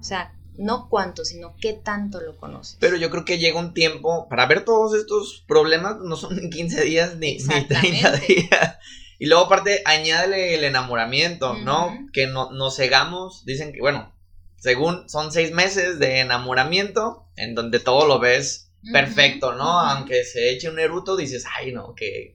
[0.00, 2.76] O sea, no cuánto, sino qué tanto lo conoces.
[2.80, 6.50] Pero yo creo que llega un tiempo para ver todos estos problemas, no son en
[6.50, 8.26] 15 días ni, ni 30 Exactamente.
[8.26, 8.78] días.
[9.18, 11.90] Y luego aparte añádele el enamoramiento, ¿no?
[12.12, 14.14] Que no, nos cegamos, dicen que, bueno,
[14.58, 19.80] según son seis meses de enamoramiento, en donde todo lo ves perfecto, ¿no?
[19.80, 22.34] Aunque se eche un eruto, dices, ay, no, que,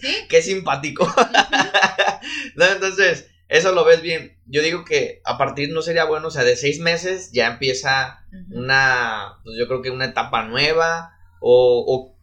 [0.00, 0.26] Sí.
[0.28, 1.06] qué simpático.
[2.56, 2.64] ¿No?
[2.64, 4.38] Entonces, eso lo ves bien.
[4.46, 8.24] Yo digo que a partir no sería bueno, o sea, de seis meses ya empieza
[8.50, 12.14] una, pues yo creo que una etapa nueva o, o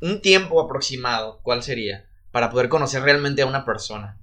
[0.00, 2.06] un tiempo aproximado, ¿cuál sería?
[2.30, 4.18] Para poder conocer realmente a una persona.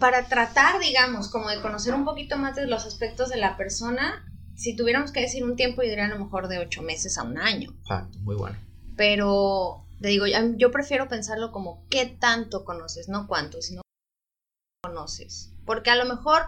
[0.00, 4.24] Para tratar, digamos, como de conocer un poquito más de los aspectos de la persona,
[4.56, 7.22] si tuviéramos que decir un tiempo, yo diría a lo mejor de ocho meses a
[7.22, 7.70] un año.
[7.82, 8.58] Exacto, muy bueno.
[8.96, 10.24] Pero te digo,
[10.56, 13.82] yo prefiero pensarlo como qué tanto conoces, no cuánto, sino
[14.82, 15.52] conoces.
[15.64, 16.42] Porque a lo mejor,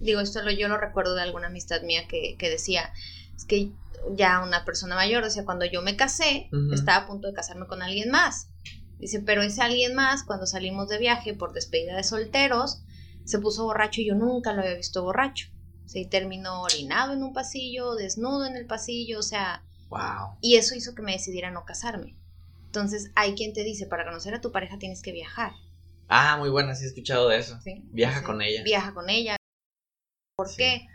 [0.00, 2.92] digo, esto lo, yo lo recuerdo de alguna amistad mía que, que decía,
[3.36, 3.72] es que
[4.12, 7.82] ya una persona mayor, decía, cuando yo me casé, estaba a punto de casarme con
[7.82, 8.48] alguien más.
[8.98, 12.82] Dice, pero ese alguien más, cuando salimos de viaje por despedida de solteros,
[13.24, 15.48] se puso borracho y yo nunca lo había visto borracho.
[15.86, 20.38] Se terminó orinado en un pasillo, desnudo en el pasillo, o sea, Wow.
[20.40, 22.16] y eso hizo que me decidiera no casarme.
[22.66, 25.52] Entonces, hay quien te dice, para conocer a tu pareja tienes que viajar.
[26.08, 27.60] Ah, muy buena, sí he escuchado de eso.
[27.62, 27.82] ¿sí?
[27.92, 28.62] Viaja Sí, con ella.
[28.64, 29.36] Viaja con ella.
[30.36, 30.56] ¿Por Sí.
[30.56, 30.86] qué?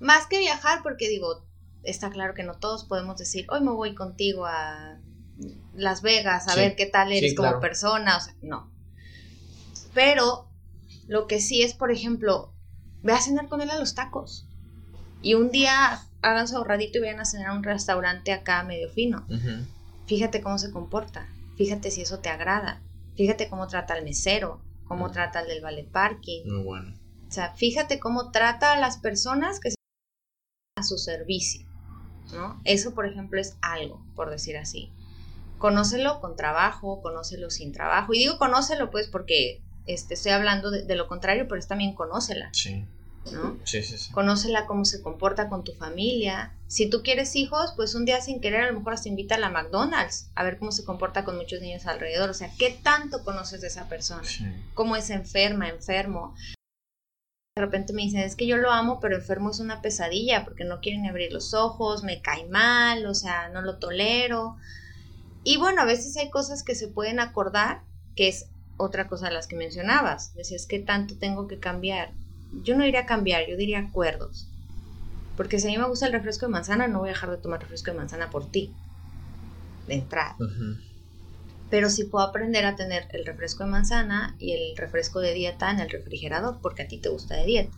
[0.00, 1.44] Más que viajar, porque digo,
[1.82, 4.98] está claro que no todos podemos decir, hoy me voy contigo a
[5.74, 6.60] Las Vegas a Sí.
[6.60, 7.60] ver qué tal eres Sí, como claro.
[7.60, 8.16] persona.
[8.16, 8.70] O sea, no.
[9.92, 10.48] Pero
[11.06, 12.53] lo que sí es, por ejemplo,
[13.04, 14.46] ve a cenar con él a los tacos.
[15.22, 18.88] Y un día hagan su ahorradito y vayan a cenar a un restaurante acá medio
[18.90, 19.24] fino.
[20.06, 21.28] Fíjate cómo se comporta.
[21.56, 22.80] Fíjate si eso te agrada.
[23.16, 25.12] Fíjate cómo trata al mesero, cómo Mm.
[25.12, 26.42] trata al del ballet parking.
[26.46, 26.94] Muy bueno.
[27.28, 29.76] O sea, fíjate cómo trata a las personas que se
[30.76, 31.66] a su servicio,
[32.32, 32.60] ¿no?
[32.64, 34.90] Eso, por ejemplo, es algo, por decir así.
[35.58, 38.12] Conócelo con trabajo, conócelo sin trabajo.
[38.12, 41.94] Y digo conócelo, pues, porque este, estoy hablando de, de lo contrario, pero es también
[41.94, 42.84] conócela, Sí,
[43.32, 43.58] ¿no?
[43.64, 43.98] sí, sí.
[43.98, 44.12] sí.
[44.12, 46.52] Conócela cómo se comporta con tu familia.
[46.66, 49.38] Si tú quieres hijos, pues un día sin querer a lo mejor hasta invita a
[49.38, 52.30] la McDonald's a ver cómo se comporta con muchos niños alrededor.
[52.30, 54.24] O sea, ¿qué tanto conoces de esa persona?
[54.24, 54.44] Sí.
[54.74, 56.34] cómo es enferma, enfermo.
[57.56, 60.64] De repente me dicen, es que yo lo amo, pero enfermo es una pesadilla porque
[60.64, 64.56] no quieren abrir los ojos, me cae mal, o sea, no lo tolero.
[65.44, 67.82] Y bueno, a veces hay cosas que se pueden acordar,
[68.16, 70.34] que es otra cosa de las que mencionabas.
[70.34, 72.12] Decías, ¿qué tanto tengo que cambiar?
[72.62, 74.48] Yo no diría cambiar, yo diría acuerdos.
[75.36, 77.38] Porque si a mí me gusta el refresco de manzana, no voy a dejar de
[77.38, 78.72] tomar refresco de manzana por ti.
[79.86, 80.36] De entrada
[81.74, 85.72] pero sí puedo aprender a tener el refresco de manzana y el refresco de dieta
[85.72, 87.76] en el refrigerador, porque a ti te gusta de dieta.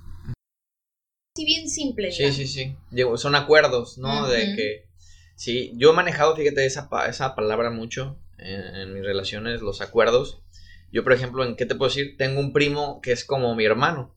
[1.34, 2.76] Si bien simple, Sí, sí, sí.
[3.16, 4.28] Son acuerdos, ¿no?
[4.28, 4.86] De que.
[5.34, 10.42] Sí, yo he manejado, fíjate, esa, esa palabra mucho en, en mis relaciones, los acuerdos.
[10.92, 12.16] Yo, por ejemplo, ¿en qué te puedo decir?
[12.16, 14.14] Tengo un primo que es como mi hermano,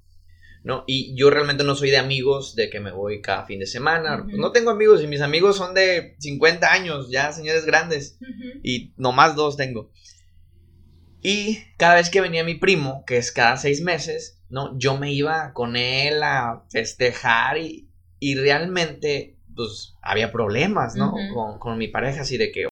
[0.63, 0.83] ¿no?
[0.87, 4.25] Y yo realmente no soy de amigos de que me voy cada fin de semana.
[4.37, 8.17] No tengo amigos y mis amigos son de 50 años, ya señores grandes.
[8.21, 8.59] Ujú.
[8.63, 9.91] y nomás dos tengo.
[11.21, 14.77] Y cada vez que venía mi primo, que es cada seis meses, ¿no?
[14.77, 21.11] Yo me iba con él a festejar y, y realmente, pues, había problemas, ¿no?
[21.33, 22.69] Con, con mi pareja, así de que,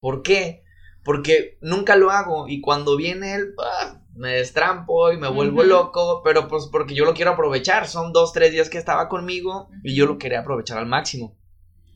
[0.00, 0.62] ¿por qué?
[1.04, 6.22] Porque nunca lo hago y cuando viene él, ah, me destrampo y me vuelvo loco,
[6.22, 9.94] pero pues porque yo lo quiero aprovechar, son dos, tres días que estaba conmigo y
[9.94, 11.36] yo lo quería aprovechar al máximo.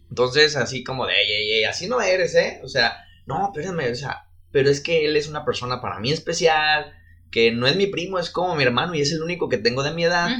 [0.09, 2.61] Entonces, así como de, ey, ey, ey, así no eres, ¿eh?
[2.63, 6.13] O sea, no, espérenme, o sea, pero es que él es una persona para mí
[6.13, 6.95] especial,
[7.31, 9.83] que no es mi primo, es como mi hermano y es el único que tengo
[9.83, 10.31] de mi edad.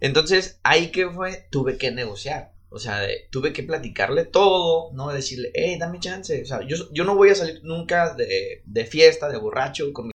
[0.00, 2.52] Entonces, ahí que fue, tuve que negociar.
[2.70, 5.08] O sea, de- tuve que platicarle todo, ¿no?
[5.12, 6.42] Decirle, hey, dame chance.
[6.42, 10.06] O sea, yo, yo no voy a salir nunca de, de fiesta, de borracho, con
[10.06, 10.12] mi...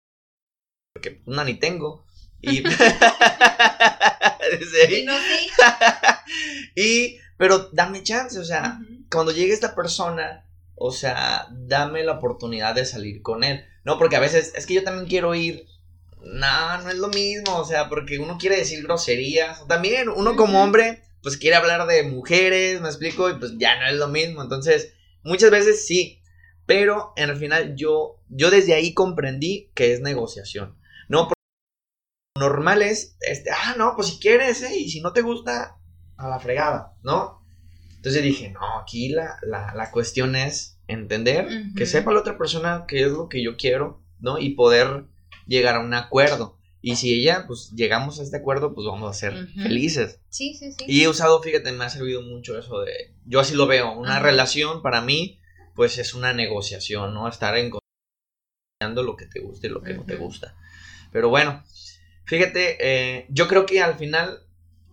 [0.94, 2.04] Porque una ni tengo.
[2.40, 2.62] Y...
[5.04, 5.50] No, sí.
[6.74, 8.78] y, pero dame chance, o sea,
[9.10, 13.64] cuando llegue esta persona, o sea, dame la oportunidad de salir con él.
[13.84, 15.66] No, porque a veces es que yo también quiero ir.
[16.22, 19.66] No, no es lo mismo, o sea, porque uno quiere decir groserías.
[19.68, 23.86] También uno como hombre, pues quiere hablar de mujeres, me explico, y pues ya no
[23.86, 24.42] es lo mismo.
[24.42, 26.22] Entonces, muchas veces sí,
[26.66, 30.78] pero en el final yo, yo desde ahí comprendí que es negociación.
[31.08, 31.40] No, porque
[32.38, 34.76] normal es, este, ah, no, pues si quieres, ¿eh?
[34.76, 35.76] y si no te gusta,
[36.16, 37.42] a la fregada, ¿no?
[37.96, 42.84] Entonces dije, no, aquí la, la, la cuestión es entender, que sepa la otra persona
[42.86, 44.38] qué es lo que yo quiero, ¿no?
[44.38, 45.04] Y poder
[45.46, 46.58] llegar a un acuerdo.
[46.82, 50.20] Y si ella, pues llegamos a este acuerdo, pues vamos a ser felices.
[50.30, 50.84] Sí, sí, sí.
[50.88, 54.18] Y he usado, fíjate, me ha servido mucho eso de, yo así lo veo, una
[54.18, 55.38] relación para mí,
[55.74, 57.28] pues es una negociación, ¿no?
[57.28, 57.70] Estar en
[58.80, 60.56] lo que te gusta y lo que no te gusta.
[61.12, 61.62] Pero bueno,
[62.24, 64.46] fíjate, eh, yo creo que al final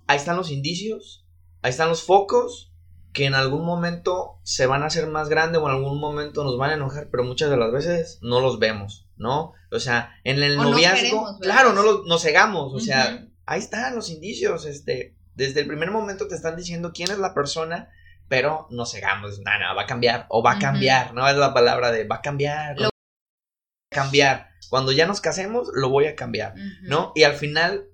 [0.07, 1.25] ahí están los indicios,
[1.61, 2.73] ahí están los focos
[3.13, 6.57] que en algún momento se van a hacer más grandes o en algún momento nos
[6.57, 9.53] van a enojar, pero muchas de las veces no los vemos, ¿no?
[9.71, 14.09] O sea, en el noviazgo, claro, no los, nos cegamos, o sea, ahí están los
[14.09, 17.89] indicios, este, desde el primer momento te están diciendo quién es la persona,
[18.27, 21.53] pero nos cegamos, no, no, va a cambiar, o va a cambiar, no es la
[21.53, 24.49] palabra de va a cambiar, va a cambiar.
[24.69, 27.13] Cuando ya nos casemos, lo voy a cambiar, ¿no?
[27.15, 27.85] Y al final,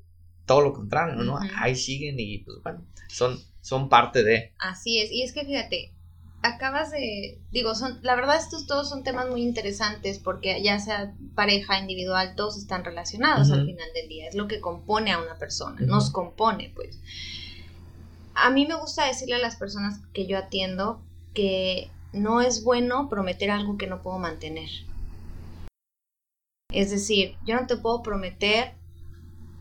[0.48, 1.38] todo lo contrario, ¿no?
[1.58, 4.54] Ahí siguen y, pues bueno, son son parte de.
[4.60, 5.94] Así es, y es que fíjate,
[6.44, 11.14] acabas de, digo, son, la verdad estos todos son temas muy interesantes porque ya sea
[11.36, 15.38] pareja, individual, todos están relacionados al final del día, es lo que compone a una
[15.40, 17.00] persona, nos compone, pues.
[18.36, 21.02] A mí me gusta decirle a las personas que yo atiendo
[21.34, 24.70] que no es bueno prometer algo que no puedo mantener.
[26.72, 28.74] Es decir, yo no te puedo prometer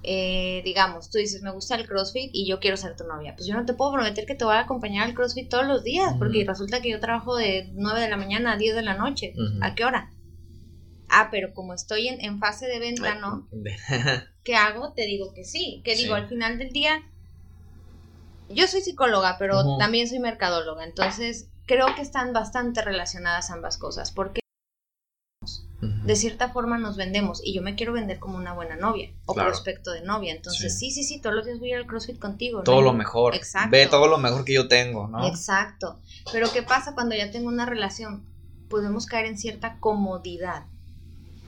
[0.05, 3.35] eh, digamos, tú dices, me gusta el CrossFit y yo quiero ser tu novia.
[3.37, 5.85] Pues yo no te puedo prometer que te voy a acompañar al CrossFit todos los
[5.85, 8.95] días, porque resulta que yo trabajo de 9 de la mañana a 10 de la
[8.95, 9.33] noche.
[9.61, 10.11] ¿A qué hora?
[11.09, 13.49] Ah, pero como estoy en, fase de venta, ¿no?
[14.45, 14.93] ¿Qué hago?
[14.93, 15.83] Te digo que sí.
[15.85, 17.03] Que digo, al final del día,
[18.49, 20.85] yo soy psicóloga, pero también soy mercadóloga.
[20.85, 24.11] Entonces, creo que están bastante relacionadas ambas cosas.
[24.11, 24.42] Porque
[25.83, 29.35] de cierta forma nos vendemos y yo me quiero vender como una buena novia o
[29.35, 30.33] prospecto de novia.
[30.33, 30.93] Entonces, sí.
[30.93, 32.63] sí, sí, todos los días voy a ir al CrossFit contigo.
[32.63, 33.35] Todo lo mejor.
[33.35, 33.71] Exacto.
[33.73, 35.27] Ve todo lo mejor que yo tengo, ¿no?
[35.27, 35.99] Exacto.
[36.31, 38.25] Pero ¿qué pasa cuando ya tengo una relación?
[38.69, 40.67] Podemos caer en cierta comodidad.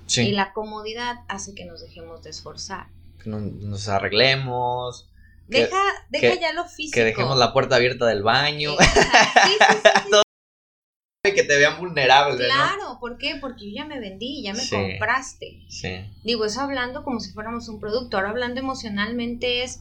[0.06, 0.22] Sí.
[0.22, 2.88] Y la comodidad hace que nos dejemos de esforzar.
[3.22, 5.08] Que nos, arreglemos.
[5.46, 6.94] Deja, deja ya lo físico.
[6.96, 8.72] Que dejemos la puerta abierta del baño.
[8.80, 9.56] Sí, sí,
[10.10, 10.16] sí,
[11.32, 12.44] que te vean vulnerable.
[12.44, 13.36] Claro, ¿por qué?
[13.40, 15.62] Porque yo ya me vendí, ya me compraste.
[15.68, 16.04] Sí.
[16.22, 18.16] Digo, eso hablando como si fuéramos un producto.
[18.16, 19.80] Ahora hablando emocionalmente es,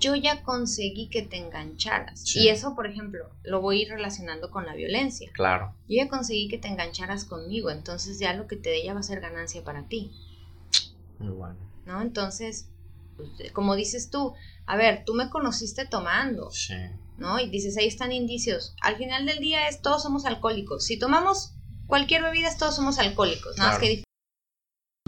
[0.00, 2.34] yo ya conseguí que te engancharas.
[2.34, 5.30] Y eso, por ejemplo, lo voy a ir relacionando con la violencia.
[5.32, 5.74] Claro.
[5.88, 9.00] Yo ya conseguí que te engancharas conmigo, entonces ya lo que te dé ya va
[9.00, 10.10] a ser ganancia para ti.
[11.18, 11.56] Muy bueno.
[11.86, 12.02] ¿No?
[12.02, 12.68] Entonces,
[13.16, 14.34] pues, como dices tú,
[14.66, 16.50] a ver, tú me conociste tomando.
[16.50, 16.74] Sí.
[17.18, 17.38] ¿No?
[17.40, 18.74] Y dices, ahí están indicios.
[18.80, 20.84] Al final del día es todos somos alcohólicos.
[20.84, 21.52] Si tomamos
[21.86, 24.02] cualquier bebida, todos somos alcohólicos, nada más que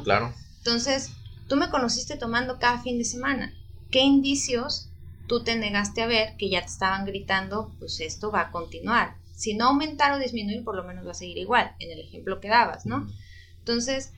[0.02, 0.34] Claro.
[0.58, 1.10] Entonces,
[1.48, 3.54] tú me conociste tomando cada fin de semana.
[3.90, 4.90] ¿Qué indicios
[5.26, 9.16] tú te negaste a ver que ya te estaban gritando, pues esto va a continuar?
[9.34, 12.40] Si no aumentar o disminuir, por lo menos va a seguir igual, en el ejemplo
[12.40, 13.06] que dabas, ¿no?
[13.58, 14.12] Entonces,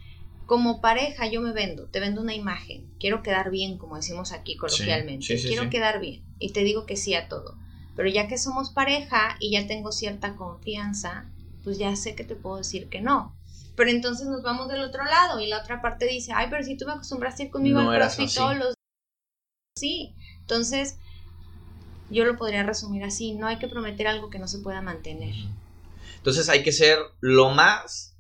[0.46, 4.56] como pareja yo me vendo, te vendo una imagen, quiero quedar bien, como decimos aquí
[4.56, 7.56] coloquialmente, quiero quedar bien y te digo que sí a todo.
[7.96, 11.26] Pero ya que somos pareja y ya tengo cierta confianza,
[11.64, 13.34] pues ya sé que te puedo decir que no.
[13.76, 16.76] Pero entonces nos vamos del otro lado y la otra parte dice, ay, pero si
[16.76, 18.74] tú me acostumbraste a ir conmigo al CrossFit todos los
[19.76, 20.98] Sí, entonces
[22.10, 25.34] yo lo podría resumir así, no hay que prometer algo que no se pueda mantener.
[26.18, 28.16] Entonces hay que ser lo más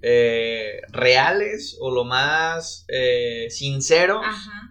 [0.00, 4.24] eh, reales o lo más eh, sinceros,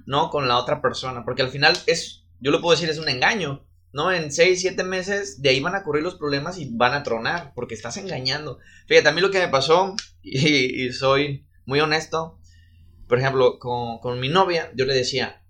[0.06, 0.30] ¿no?
[0.30, 3.65] Con la otra persona, porque al final es, yo lo puedo decir, es un engaño.
[3.96, 4.12] ¿No?
[4.12, 7.54] En seis, siete meses de ahí van a ocurrir los problemas y van a tronar,
[7.56, 8.60] porque estás engañando.
[8.88, 12.38] Fíjate, a mí lo que me pasó, y, soy muy honesto,
[13.08, 15.42] por ejemplo, con, mi novia, yo le decía,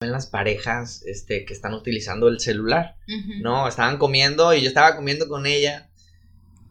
[0.00, 2.96] en las parejas este, que están utilizando el celular,
[3.40, 3.68] ¿no?
[3.68, 5.90] Estaban comiendo y yo estaba comiendo con ella.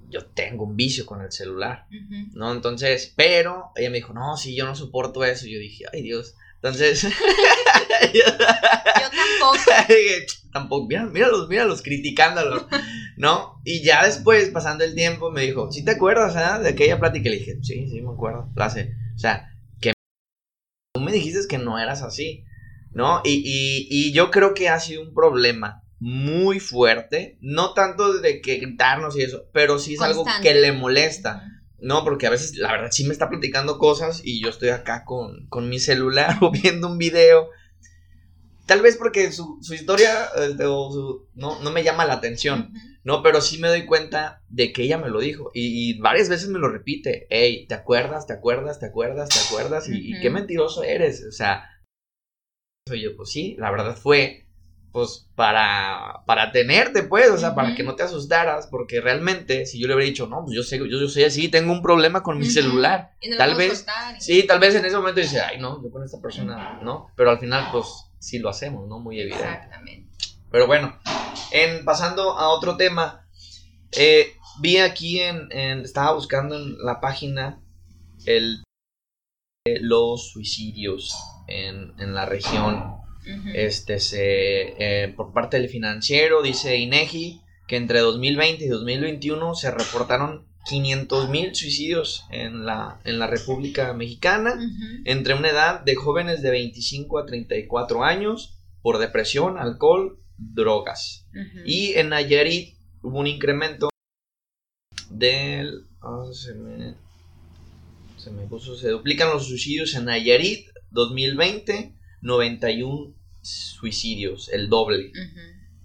[0.10, 1.88] Yo tengo un vicio con el celular,
[2.34, 2.52] ¿no?
[2.52, 5.48] Entonces, pero ella me dijo, no, si yo no soporto eso.
[5.48, 6.36] Yo dije, ay Dios.
[6.56, 7.04] Entonces,
[8.14, 9.62] yo, tampoco.
[10.52, 12.66] Tampoco, mira, míralos, míralos, criticándolos,
[13.18, 13.62] ¿no?
[13.64, 16.64] Y ya después, pasando el tiempo, me dijo, ¿sí te acuerdas ¿eh?
[16.64, 17.30] de aquella plática?
[17.30, 18.96] Y le dije, sí, sí, me acuerdo, la sé.
[19.16, 19.50] O sea,
[19.80, 19.94] que
[20.94, 22.46] tú me dijiste que no eras así,
[22.92, 23.22] ¿no?
[23.24, 28.42] Y, y, y yo creo que ha sido un problema muy fuerte, no tanto de
[28.42, 31.48] que gritarnos y eso, pero sí es algo que le molesta.
[31.78, 35.04] No, porque a veces la verdad sí me está platicando cosas y yo estoy acá
[35.04, 37.50] con, con mi celular o viendo un video.
[38.66, 42.72] Tal vez porque su, su historia este, o su- no, no me llama la atención.
[43.04, 45.50] No, pero sí me doy cuenta de que ella me lo dijo.
[45.54, 47.26] Y, y varias veces me lo repite.
[47.30, 48.28] Hey, ¿te acuerdas?
[48.28, 48.80] ¿Te acuerdas?
[48.80, 49.30] ¿Te acuerdas?
[49.30, 49.90] ¿Te acuerdas?
[49.90, 51.26] Y, y qué mentiroso eres.
[51.28, 51.68] O sea,
[52.88, 54.46] soy yo, pues sí, la verdad fue,
[54.92, 57.78] pues, para, para tenerte, pues, o sea, para Ujú.
[57.78, 58.68] que no te asustaras.
[58.68, 61.50] Porque realmente, si yo le hubiera dicho, no, pues yo sé, yo, yo soy así,
[61.50, 63.14] tengo un problema con mi celular.
[63.22, 63.86] Y no Tal vez,
[64.20, 67.08] sí, tal vez en ese momento dice, ay, no, yo con esta persona, no.
[67.16, 69.00] Pero al final, pues, sí lo hacemos, ¿no?
[69.00, 69.44] Muy evidente.
[69.46, 70.10] Exactamente.
[70.52, 70.98] Pero bueno,
[71.52, 73.28] en, pasando a otro tema,
[73.98, 77.62] eh, vi aquí en, en- estaba buscando en la página
[78.26, 78.64] el
[79.66, 81.14] eh, los suicidios
[81.48, 82.96] en, en la región.
[83.54, 89.70] Este se eh, por parte del financiero dice INEGI que entre 2020 y 2021 se
[89.72, 94.60] reportaron 500 mil suicidios en la en la República Mexicana
[95.06, 101.28] entre una edad de jóvenes de 25 a 34 años por depresión, alcohol, drogas.
[101.66, 103.90] Y en Nayarit hubo un incremento
[105.10, 105.86] del...
[106.02, 106.96] ah, se, me,
[108.18, 108.76] se me puso...
[108.76, 115.12] Se duplican los suicidios en Nayarit 2020, 91 suicidios, el doble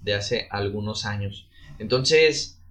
[0.03, 1.49] de hace algunos años.
[1.79, 2.63] Entonces,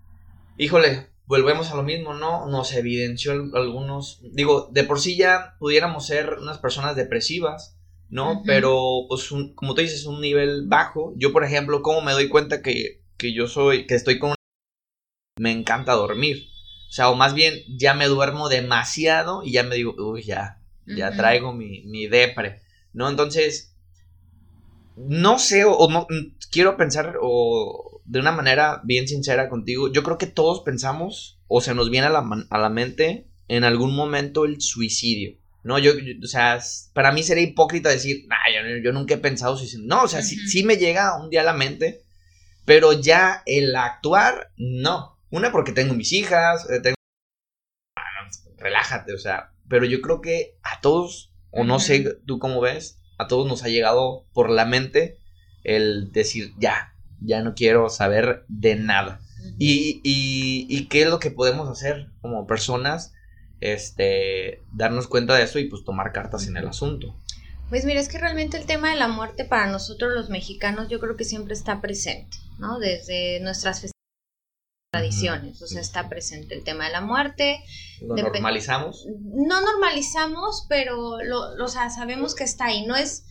[0.57, 2.47] híjole, volvemos a lo mismo, ¿no?
[2.47, 7.77] Nos evidenció al- algunos, digo, de por sí ya pudiéramos ser unas personas depresivas,
[8.09, 8.43] ¿no?
[8.45, 11.13] Pero, pues, un- como tú dices, un nivel bajo.
[11.17, 14.29] Yo, por ejemplo, ¿cómo me doy cuenta que, que yo soy, que estoy con...
[14.29, 14.35] una-
[15.39, 16.47] Me encanta dormir.
[16.89, 20.61] O sea, o más bien, ya me duermo demasiado y ya me digo, uy, ya,
[20.85, 22.61] ya traigo mi, mi depre,
[22.93, 23.09] ¿no?
[23.09, 23.75] Entonces,
[24.95, 29.91] no sé, o, o no, mm, quiero pensar, o de una manera bien sincera contigo,
[29.91, 33.63] yo creo que todos pensamos, o se nos viene a la, a la mente en
[33.63, 35.79] algún momento el suicidio, ¿no?
[35.79, 36.59] Yo, yo- o sea,
[36.93, 39.85] para mí sería hipócrita decir, nah, yo, yo nunca he pensado suicidio.
[39.87, 42.01] No, o sea, sí, sí me llega un día a la mente,
[42.65, 45.17] pero ya el actuar, no.
[45.31, 46.95] Una porque tengo mis hijas, eh, tengo...
[47.97, 52.61] Ah, relájate, o sea, pero yo creo que a todos, o no sé tú cómo
[52.61, 55.17] ves, a todos nos ha llegado por la mente
[55.63, 59.21] el decir, ya, ya no quiero saber de nada.
[59.59, 63.13] Y, y, y qué es lo que podemos hacer como personas,
[63.61, 67.15] este, darnos cuenta de eso y pues tomar cartas en el asunto.
[67.69, 70.99] Pues mira, es que realmente el tema de la muerte para nosotros los mexicanos yo
[70.99, 72.79] creo que siempre está presente, ¿no?
[72.79, 73.91] Desde nuestras festividades,
[74.91, 77.59] tradiciones, o sea, está presente el tema de la muerte.
[78.01, 79.05] Lo normalizamos.
[79.21, 83.25] No normalizamos, pero lo, lo- o sea, sabemos que está ahí, no es...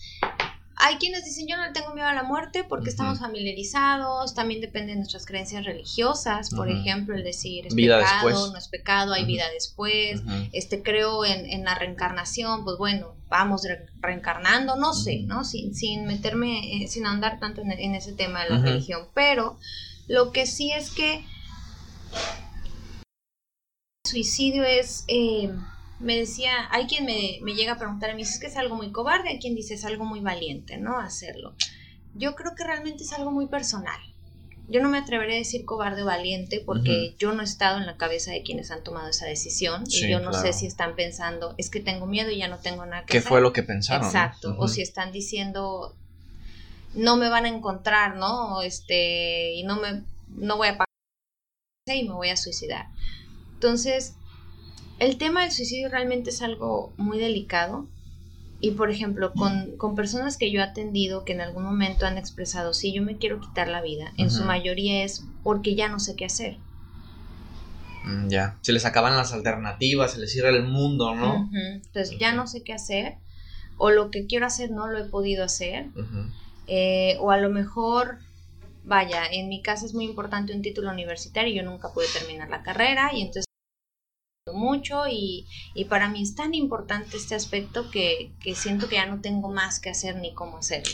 [0.76, 4.60] Hay quienes dicen yo no le tengo miedo a la muerte porque estamos familiarizados, también
[4.60, 8.52] depende de nuestras creencias religiosas, por ejemplo, el decir es Vida pecado, después.
[8.52, 10.22] no es pecado, hay vida después,
[10.52, 15.22] este creo en, en la reencarnación, pues bueno, vamos re- reencarnando, no sé.
[15.24, 15.44] ¿no?
[15.44, 19.58] Sin, sin meterme, eh, sin andar tanto en, en ese tema de la religión, pero
[20.08, 21.24] lo que sí es que
[24.04, 25.50] el suicidio es, eh,
[26.04, 28.76] me decía, hay quien me, me llega a preguntar a mí, es que es algo
[28.76, 30.98] muy cobarde, hay quien dice es algo muy valiente, ¿no?
[30.98, 31.54] Hacerlo.
[32.14, 33.98] Yo creo que realmente es algo muy personal.
[34.68, 37.84] Yo no me atreveré a decir cobarde o valiente porque yo no he estado en
[37.86, 40.46] la cabeza de quienes han tomado esa decisión Sí, y yo no claro.
[40.46, 43.18] sé si están pensando, es que tengo miedo y ya no tengo nada que ¿Qué
[43.18, 43.28] hacer.
[43.28, 44.02] fue lo que pensaron?
[44.02, 44.08] no?
[44.08, 45.94] Exacto, o si están diciendo
[46.94, 48.62] no me van a encontrar, ¿no?
[48.62, 50.86] Este, y no me no voy a pagar
[51.86, 52.86] y me voy a suicidar.
[53.54, 54.14] Entonces,
[55.04, 57.86] el tema del suicidio realmente es algo muy delicado.
[58.60, 62.16] Y por ejemplo, con, con personas que yo he atendido que en algún momento han
[62.16, 66.00] expresado, sí, yo me quiero quitar la vida, en su mayoría es porque ya no
[66.00, 66.56] sé qué hacer.
[68.04, 68.56] Mm, ya.
[68.62, 71.50] Se les acaban las alternativas, se les cierra el mundo, ¿no?
[71.52, 73.16] Entonces, ya no sé qué hacer,
[73.76, 75.88] o lo que quiero hacer no lo he podido hacer.
[76.66, 78.18] Eh, o a lo mejor,
[78.84, 82.62] vaya, en mi caso es muy importante un título universitario, yo nunca pude terminar la
[82.62, 83.44] carrera y entonces
[84.64, 89.06] mucho y, y para mí es tan importante este aspecto que, que siento que ya
[89.06, 90.92] no tengo más que hacer ni cómo hacerlo.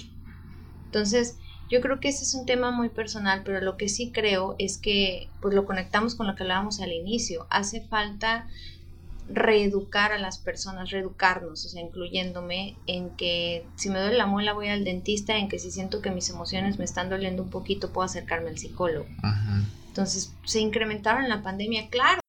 [0.86, 1.36] Entonces,
[1.70, 4.76] yo creo que ese es un tema muy personal, pero lo que sí creo es
[4.76, 8.48] que, pues lo conectamos con lo que hablábamos al inicio, hace falta
[9.32, 14.52] reeducar a las personas, reeducarnos, o sea, incluyéndome en que si me duele la muela
[14.52, 17.92] voy al dentista, en que si siento que mis emociones me están doliendo un poquito
[17.92, 19.06] puedo acercarme al psicólogo.
[19.86, 22.20] Entonces, se incrementaron en la pandemia, claro.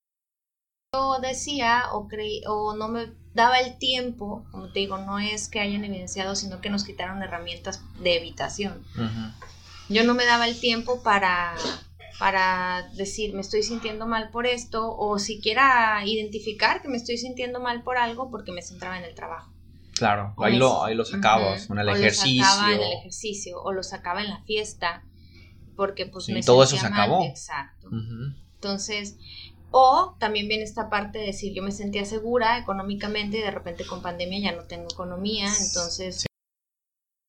[0.94, 5.48] Yo decía o creí o no me daba el tiempo, como te digo, no es
[5.48, 8.84] que hayan evidenciado, sino que nos quitaron herramientas de evitación.
[9.88, 11.56] Yo no me daba el tiempo para
[12.20, 17.62] para decir me estoy sintiendo mal por esto o siquiera identificar que me estoy sintiendo
[17.62, 19.50] mal por algo porque me centraba en el trabajo.
[19.94, 22.44] Claro, ahí lo, ahí lo sacabas, en el ejercicio.
[22.44, 25.06] Lo sacaba en el ejercicio o lo sacaba en la fiesta
[25.78, 27.24] porque pues me todo eso se acabó.
[27.24, 27.88] Exacto.
[28.62, 29.18] Entonces,
[29.72, 33.86] o también viene esta parte de decir, yo me sentía segura económicamente y de repente
[33.86, 36.26] con pandemia ya no tengo economía, entonces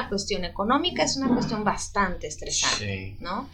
[0.01, 3.49] la cuestión económica es una cuestión bastante estresante, ¿no?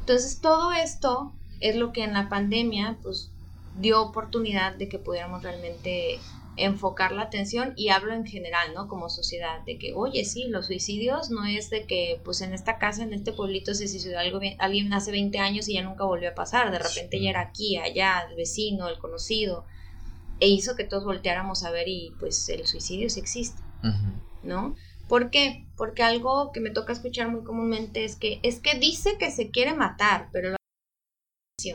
[0.00, 3.30] Entonces todo esto es lo que en la pandemia pues
[3.78, 6.18] dio oportunidad de que pudiéramos realmente
[6.56, 8.88] enfocar la atención y hablo en general, ¿no?
[8.88, 12.78] Como sociedad, de que, oye, sí, los suicidios no es de que, pues en esta
[12.78, 16.30] casa, en este pueblito se suicidó algo, alguien hace 20 años y ya nunca volvió
[16.30, 19.64] a pasar, de repente ya era aquí, allá, el vecino, el conocido,
[20.40, 23.62] e hizo que todos volteáramos a ver y pues el suicidio sí existe,
[24.42, 24.74] ¿no?
[25.08, 25.66] ¿Por qué?
[25.76, 29.50] Porque algo que me toca escuchar muy comúnmente es que, es que dice que se
[29.50, 30.56] quiere matar, pero lo...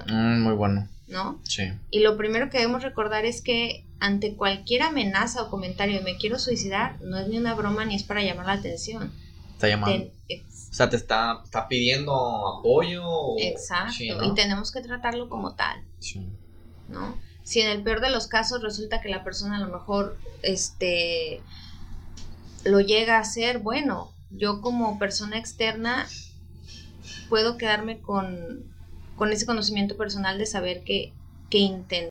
[0.07, 0.87] Mm, muy bueno.
[1.07, 1.39] ¿No?
[1.43, 1.71] Sí.
[1.91, 6.17] Y lo primero que debemos recordar es que ante cualquier amenaza o comentario de me
[6.17, 9.11] quiero suicidar, no es ni una broma ni es para llamar la atención.
[9.53, 10.05] Está llamando.
[10.05, 12.13] o sea, te está, está pidiendo
[12.59, 13.37] apoyo.
[13.39, 14.03] Exacto.
[14.23, 15.81] Y tenemos que tratarlo como tal.
[15.99, 16.27] Sí.
[16.89, 17.17] ¿No?
[17.43, 21.41] Si en el peor de los casos resulta que la persona a lo mejor este
[22.63, 26.07] lo llega a hacer, bueno, yo como persona externa
[27.29, 28.74] puedo quedarme con
[29.15, 31.13] con ese conocimiento personal de saber que,
[31.49, 32.09] que intenta,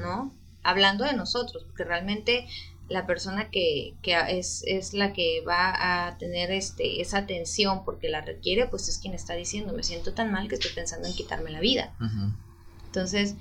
[0.00, 0.32] ¿no?
[0.62, 2.46] Hablando de nosotros, porque realmente
[2.88, 8.08] la persona que, que es, es, la que va a tener este, esa atención porque
[8.08, 11.14] la requiere, pues es quien está diciendo, me siento tan mal que estoy pensando en
[11.14, 11.94] quitarme la vida.
[12.86, 13.36] Entonces,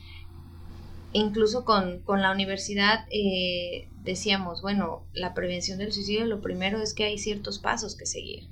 [1.13, 6.93] incluso con, con la universidad eh, decíamos, bueno, la prevención del suicidio, lo primero es
[6.93, 8.47] que hay ciertos pasos que seguir.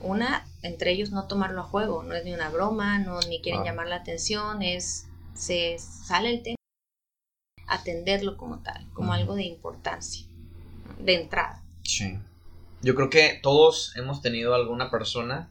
[0.00, 3.64] Una, entre ellos no tomarlo a juego, no es ni una broma, no ni quieren
[3.64, 6.56] llamar la atención, es se sale el tema
[7.66, 10.26] atenderlo como tal, como algo de importancia,
[10.98, 11.62] de entrada.
[11.82, 12.18] Sí.
[12.82, 15.50] Yo creo que todos hemos tenido alguna persona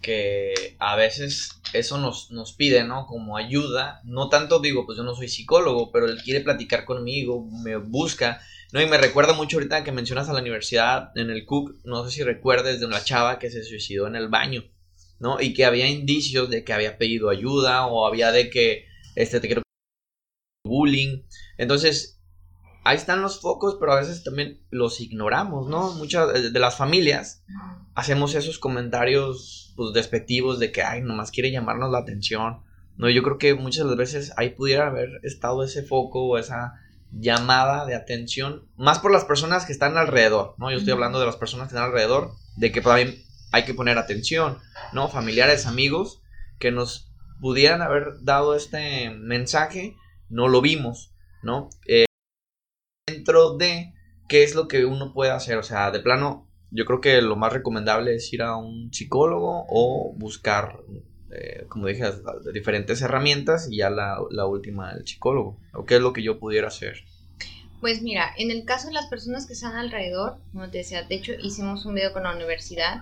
[0.00, 3.06] que a veces eso nos, nos pide, ¿no?
[3.06, 4.00] Como ayuda.
[4.04, 8.40] No tanto digo, pues yo no soy psicólogo, pero él quiere platicar conmigo, me busca
[8.72, 12.04] no, y me recuerda mucho ahorita que mencionas a la universidad, en el Cook, no
[12.04, 14.64] sé si recuerdes de una chava que se suicidó en el baño,
[15.18, 15.40] ¿no?
[15.40, 19.48] Y que había indicios de que había pedido ayuda o había de que, este, te
[19.48, 19.62] quiero
[20.66, 21.22] bullying.
[21.56, 22.20] Entonces,
[22.84, 25.94] ahí están los focos, pero a veces también los ignoramos, ¿no?
[25.94, 27.42] Muchas de las familias
[27.94, 32.60] hacemos esos comentarios, pues, despectivos de que, ay, nomás quiere llamarnos la atención.
[32.96, 36.38] No, yo creo que muchas de las veces ahí pudiera haber estado ese foco o
[36.38, 36.74] esa
[37.10, 40.70] llamada de atención, más por las personas que están alrededor, ¿no?
[40.70, 43.98] Yo estoy hablando de las personas que están alrededor, de que también hay que poner
[43.98, 44.58] atención,
[44.92, 45.08] ¿no?
[45.08, 46.22] Familiares, amigos,
[46.58, 49.96] que nos pudieran haber dado este mensaje,
[50.28, 51.70] no lo vimos, ¿no?
[51.86, 52.04] Eh,
[53.06, 53.94] dentro de
[54.28, 57.36] qué es lo que uno puede hacer, o sea, de plano, yo creo que lo
[57.36, 60.80] más recomendable es ir a un psicólogo o buscar
[61.30, 62.04] eh, como dije,
[62.52, 65.58] diferentes herramientas y ya la, la última, el psicólogo.
[65.74, 67.04] ¿O qué es lo que yo pudiera hacer?
[67.80, 71.14] Pues mira, en el caso de las personas que están alrededor, como te decía, de
[71.14, 73.00] hecho hicimos un video con la universidad,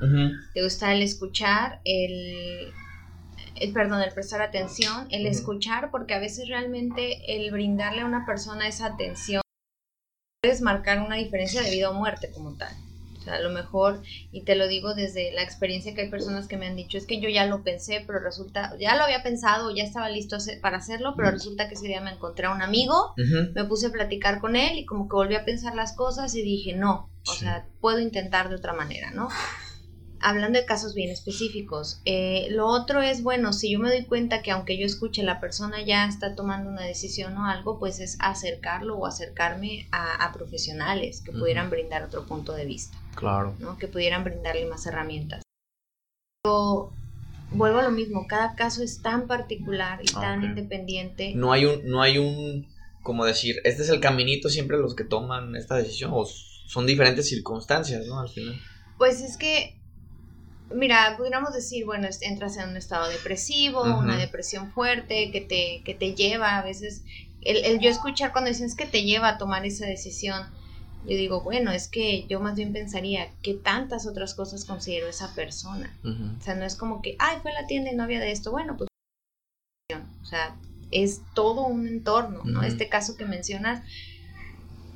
[0.53, 2.73] te gusta el escuchar, el,
[3.55, 8.27] el, perdón, el prestar atención, el escuchar, porque a veces realmente el brindarle a una
[8.27, 9.41] persona esa atención
[10.43, 12.77] puedes marcar una diferencia de vida o muerte como tal
[13.29, 14.03] a lo mejor,
[14.33, 17.07] y te lo digo desde la experiencia que hay personas que me han dicho, es
[17.07, 20.79] que yo ya lo pensé, pero resulta, ya lo había pensado, ya estaba listo para
[20.79, 23.15] hacerlo, pero resulta que ese día me encontré a un amigo,
[23.55, 26.43] me puse a platicar con él y como que volví a pensar las cosas y
[26.43, 29.29] dije, no, o sea, puedo intentar de otra manera, ¿no?
[30.27, 32.01] Hablando de casos bien específicos.
[32.05, 35.39] Eh, lo otro es, bueno, si yo me doy cuenta que aunque yo escuche, la
[35.39, 41.23] persona ya está tomando una decisión o algo, pues es acercarlo o acercarme a, profesionales
[41.25, 42.99] que pudieran brindar otro punto de vista.
[43.15, 43.55] Claro.
[43.61, 43.79] ¿no?
[43.79, 45.43] Que pudieran brindarle más herramientas.
[46.43, 46.91] Pero
[47.53, 51.35] vuelvo a lo mismo, cada caso es tan particular y tan independiente.
[51.37, 52.67] No hay un, no hay un,
[53.05, 57.29] como decir, este es el caminito siempre los que toman esta decisión, o son diferentes
[57.29, 58.19] circunstancias, ¿no?
[58.19, 58.61] Al final.
[58.99, 59.76] Pues es que
[60.75, 65.95] mira, pudiéramos decir, bueno, entras en un estado depresivo, una depresión fuerte que te, que
[65.95, 67.03] te lleva a veces,
[67.43, 70.47] el, yo escuchar cuando dicen es que te lleva a tomar esa decisión,
[71.05, 75.33] yo digo, bueno, es que yo más bien pensaría que tantas otras cosas considero esa
[75.37, 75.97] persona.
[76.03, 78.33] O sea, no es como que, ay, fue a la tienda y no había de
[78.33, 78.89] esto, bueno, pues,
[79.93, 80.57] o sea,
[80.91, 82.63] es todo un entorno, ¿no?
[82.63, 83.85] Este caso que mencionas,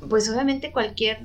[0.09, 1.23] pues obviamente cualquier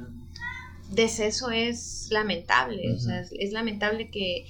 [0.92, 4.46] deceso es lamentable, o sea, es, lamentable que,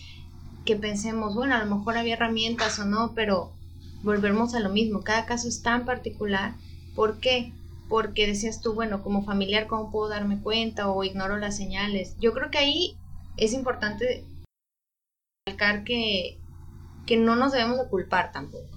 [0.66, 3.54] que pensemos, bueno, a lo mejor había herramientas o no, pero
[4.04, 6.54] volvemos a lo mismo, cada caso es tan particular.
[6.96, 7.52] ¿Por qué?
[7.90, 12.16] Porque decías tú, bueno, como familiar, ¿cómo puedo darme cuenta o ignoro las señales?
[12.20, 12.98] Yo creo que ahí
[13.38, 14.24] es importante
[15.46, 16.40] recalcar que,
[17.06, 18.68] que no nos debemos de culpar tampoco.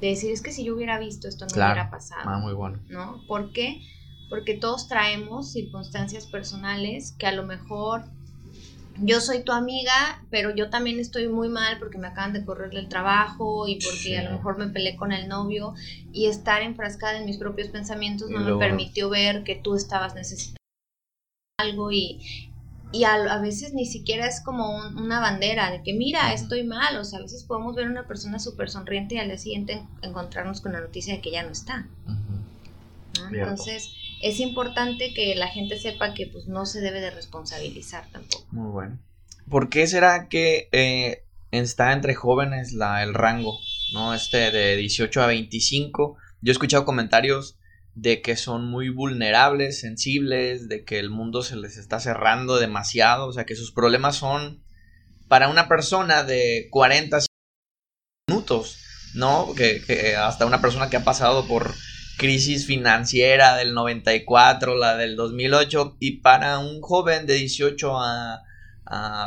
[0.00, 2.22] De decir, es que si yo hubiera visto esto no hubiera pasado.
[2.24, 2.78] Ah, muy bueno.
[2.88, 3.22] ¿No?
[3.26, 3.82] ¿Por qué?
[4.30, 8.04] Porque todos traemos circunstancias personales que a lo mejor
[9.02, 12.70] yo soy tu amiga, pero yo también estoy muy mal porque me acaban de correr
[12.70, 15.74] del trabajo y porque a lo mejor me peleé con el novio
[16.12, 20.60] y estar enfrascada en mis propios pensamientos no me permitió ver que tú estabas necesitando
[21.58, 22.50] algo y,
[22.92, 27.04] y a, veces ni siquiera es como una bandera de que mira, estoy mal, o
[27.04, 30.60] sea, a veces podemos ver a una persona súper sonriente y al día siguiente encontrarnos
[30.60, 31.86] con la noticia de que ya no está.
[33.30, 38.46] Entonces, es importante que la gente sepa que pues no se debe de responsabilizar tampoco.
[38.50, 38.98] Muy bueno.
[39.48, 43.58] ¿Por qué será que eh, está entre jóvenes la, el rango,
[43.92, 44.14] no?
[44.14, 46.16] Este de 18 a 25.
[46.42, 47.58] Yo he escuchado comentarios
[47.94, 53.26] de que son muy vulnerables, sensibles, de que el mundo se les está cerrando demasiado,
[53.26, 54.62] o sea, que sus problemas son
[55.28, 57.18] para una persona de 40
[58.28, 58.78] minutos,
[59.14, 59.54] ¿no?
[59.54, 61.74] Que, que hasta una persona que ha pasado por
[62.20, 68.42] crisis financiera del 94, la del 2008, y para un joven de 18 a,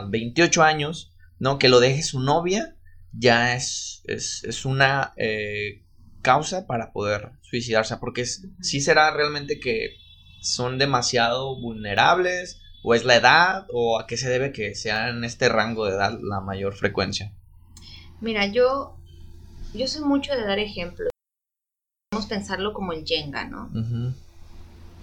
[0.09, 1.57] 28 años, ¿no?
[1.57, 2.75] Que lo deje su novia,
[3.11, 5.81] ya es, es, una eh,
[6.21, 9.95] causa para poder suicidarse, porque si será realmente que
[10.41, 15.23] son demasiado vulnerables, o es la edad, o a qué se debe que sea en
[15.23, 17.33] este rango de edad la mayor frecuencia.
[18.21, 18.99] Mira, yo,
[19.73, 20.59] yo soy mucho de dar
[22.13, 23.69] ejemplos pensarlo como el Jenga, ¿no?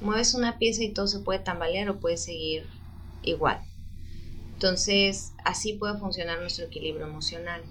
[0.00, 2.66] Mueves una pieza y todo se puede tambalear o puede seguir
[3.22, 3.60] igual.
[4.54, 7.62] Entonces, así puede funcionar nuestro equilibrio emocional.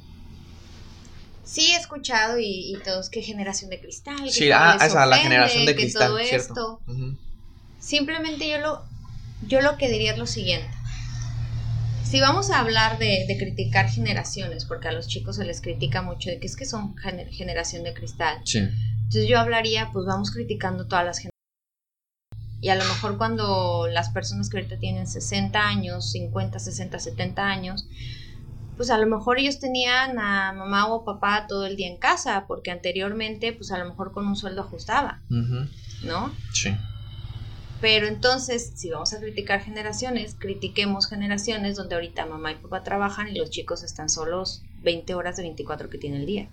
[1.43, 4.29] Sí, he escuchado y, todos, ¿qué generación de cristal?
[4.29, 6.81] sí, ah, esa, la generación de cristal, todo esto.
[7.79, 8.83] Simplemente yo lo,
[9.47, 10.69] yo lo que diría es lo siguiente.
[12.03, 16.01] Si vamos a hablar de, de, criticar generaciones, porque a los chicos se les critica
[16.01, 18.41] mucho de que es que son generación de cristal.
[18.45, 18.67] Sí.
[19.09, 21.33] Entonces yo hablaría, pues vamos criticando todas las generaciones.
[22.61, 27.43] Y a lo mejor cuando las personas que ahorita tienen 60 años, 50, 60, 70
[27.43, 27.87] años,
[28.77, 32.45] pues a lo mejor ellos tenían a mamá o papá todo el día en casa,
[32.47, 35.23] porque anteriormente, pues a lo mejor con un sueldo ajustaba,
[36.03, 36.31] ¿no?
[36.53, 36.69] Sí.
[37.81, 43.27] Pero entonces, si vamos a criticar generaciones, critiquemos generaciones donde ahorita mamá y papá trabajan
[43.29, 46.49] y los chicos están solos 20 horas de 24 que tiene el día.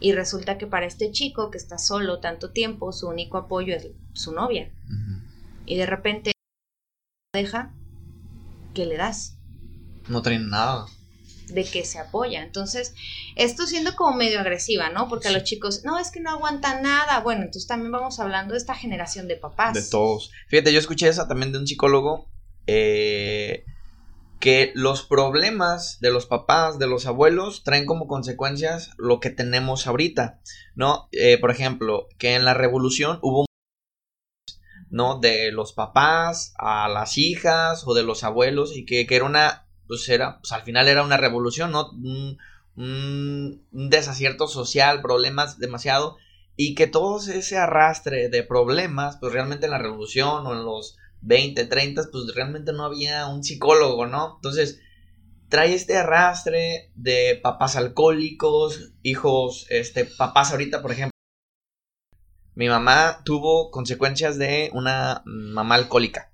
[0.00, 3.88] Y resulta que para este chico que está solo tanto tiempo, su único apoyo es
[4.14, 4.72] su novia.
[5.66, 6.32] Y de repente
[7.34, 7.74] deja,
[8.74, 9.36] ¿qué le das?
[10.08, 10.86] No tiene nada.
[11.48, 12.42] De que se apoya.
[12.42, 12.94] Entonces,
[13.36, 15.08] esto siendo como medio agresiva, ¿no?
[15.08, 17.20] Porque a los chicos, no, es que no aguantan nada.
[17.20, 19.74] Bueno, entonces también vamos hablando de esta generación de papás.
[19.74, 20.30] De todos.
[20.48, 22.30] Fíjate, yo escuché esa también de un psicólogo.
[22.66, 23.64] Eh,
[24.40, 29.86] que los problemas de los papás, de los abuelos, traen como consecuencias lo que tenemos
[29.86, 30.40] ahorita,
[30.74, 31.08] ¿no?
[31.12, 33.44] Eh, por ejemplo, que en la revolución hubo,
[34.88, 35.20] ¿no?
[35.20, 40.08] De los papás a las hijas o de los abuelos y que, era una, pues
[40.08, 41.90] era, pues al final era una revolución, ¿no?
[41.90, 42.38] Un,
[42.76, 46.16] un, un desacierto social, problemas demasiado,
[46.56, 50.96] y que todo ese arrastre de problemas, pues realmente en la revolución o en los
[51.22, 54.36] 20, 30, pues realmente no había un psicólogo, ¿no?
[54.36, 54.80] Entonces,
[55.48, 61.10] trae este arrastre de papás alcohólicos, hijos, este, papás ahorita, por ejemplo.
[62.54, 66.32] Mi mamá tuvo consecuencias de una mamá alcohólica,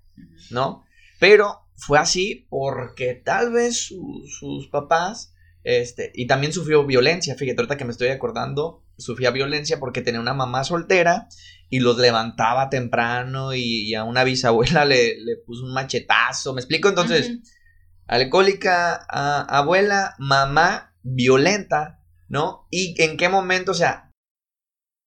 [0.51, 0.85] ¿no?
[1.19, 7.77] Pero fue así porque tal vez sus papás, este, y también sufrió violencia, fíjate, ahorita
[7.77, 11.29] que me estoy acordando, sufría violencia porque tenía una mamá soltera
[11.69, 16.55] y los levantaba temprano y, a una bisabuela le, puso un machetazo.
[16.55, 16.89] ¿Me explico?
[16.89, 17.39] Entonces,
[18.07, 22.67] alcohólica, abuela, mamá, violenta, ¿no?
[22.71, 23.73] ¿Y en qué momento?
[23.73, 24.11] O sea,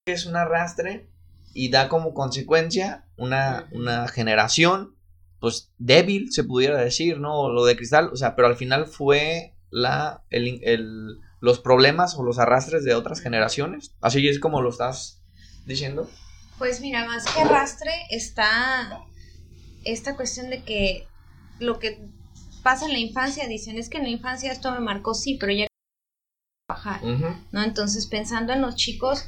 [0.05, 1.09] es un arrastre
[1.53, 4.95] y da como consecuencia una, una generación,
[5.39, 7.49] pues débil, se pudiera decir, ¿no?
[7.49, 12.39] Lo de cristal, o sea, pero al final fue la, el, los problemas o los
[12.39, 13.95] arrastres de otras generaciones.
[14.01, 15.21] Así es como lo estás
[15.65, 16.09] diciendo.
[16.59, 19.01] Pues mira, más que arrastre está
[19.85, 21.07] esta cuestión de que
[21.59, 21.97] lo que
[22.61, 25.53] pasa en la infancia, dicen, es que en la infancia esto me marcó, sí, pero
[25.53, 25.67] ya
[26.67, 27.01] bajar,
[27.51, 27.63] ¿no?
[27.63, 29.25] Entonces, pensando en los chicos,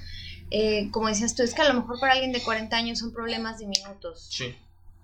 [0.51, 3.13] eh, como decías tú, es que a lo mejor para alguien de 40 años son
[3.13, 4.27] problemas diminutos.
[4.29, 4.53] Sí.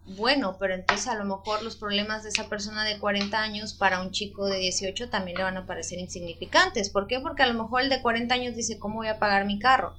[0.06, 4.02] bueno, pero entonces a lo mejor los problemas de esa persona de 40 años para
[4.02, 6.90] un chico de 18 también le van a parecer insignificantes.
[6.90, 7.20] ¿Por qué?
[7.20, 9.96] Porque a lo mejor el de 40 años dice, ¿cómo voy a pagar mi carro?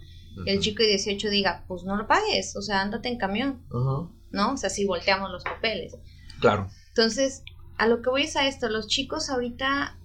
[0.46, 3.62] El chico de 18 diga, pues no lo pagues, o sea, ándate en camión,
[4.30, 4.52] ¿no?
[4.52, 5.96] O sea, si volteamos los papeles.
[6.40, 6.68] Claro.
[6.88, 7.42] Entonces,
[7.76, 9.96] a lo que voy es a esto, los chicos ahorita,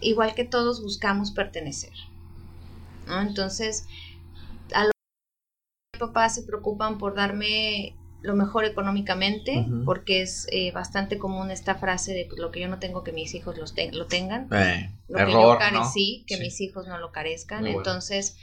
[0.00, 1.92] igual que todos, buscamos pertenecer,
[3.06, 3.20] ¿no?
[3.20, 3.86] Entonces,
[4.74, 4.90] a lo
[5.92, 11.76] que papás se preocupan por darme lo mejor económicamente, porque es eh, bastante común esta
[11.76, 14.48] frase de pues, lo que yo no tengo que mis hijos los lo tengan.
[14.52, 17.66] Eh, lo que yo carecí, que mis hijos no lo carezcan.
[17.66, 18.36] Entonces,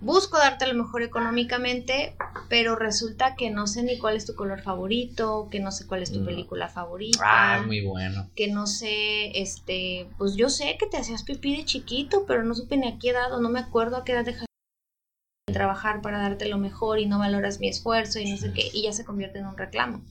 [0.00, 2.16] busco darte lo mejor económicamente,
[2.48, 6.02] pero resulta que no sé ni cuál es tu color favorito, que no sé cuál
[6.02, 6.24] es tu mm.
[6.24, 7.20] película favorita.
[7.22, 8.28] Ah, muy bueno.
[8.34, 12.54] Que no sé, este, pues yo sé que te hacías pipí de chiquito, pero no
[12.54, 14.46] supe ni a qué edad o no me acuerdo a qué edad dejaste
[15.46, 18.70] de trabajar para darte lo mejor y no valoras mi esfuerzo y no sé qué,
[18.72, 20.02] y ya se convierte en un reclamo.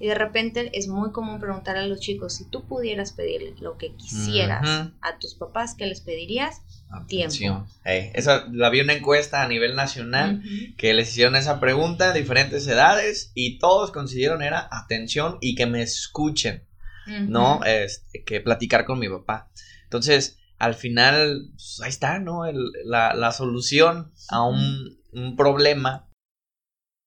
[0.00, 3.78] Y de repente es muy común preguntar a los chicos, si tú pudieras pedirle lo
[3.78, 6.62] que quisieras a tus papás, ¿qué les pedirías?
[7.08, 7.66] Tiempo.
[7.84, 10.42] esa, la vi una encuesta a nivel nacional
[10.76, 15.66] que les hicieron esa pregunta a diferentes edades y todos consiguieron era atención y que
[15.66, 16.64] me escuchen,
[17.06, 17.64] ¿no?
[17.64, 19.50] Este, que platicar con mi papá.
[19.84, 22.42] Entonces, al final, pues, ahí está, ¿no?
[22.84, 26.08] la, solución a un, un problema.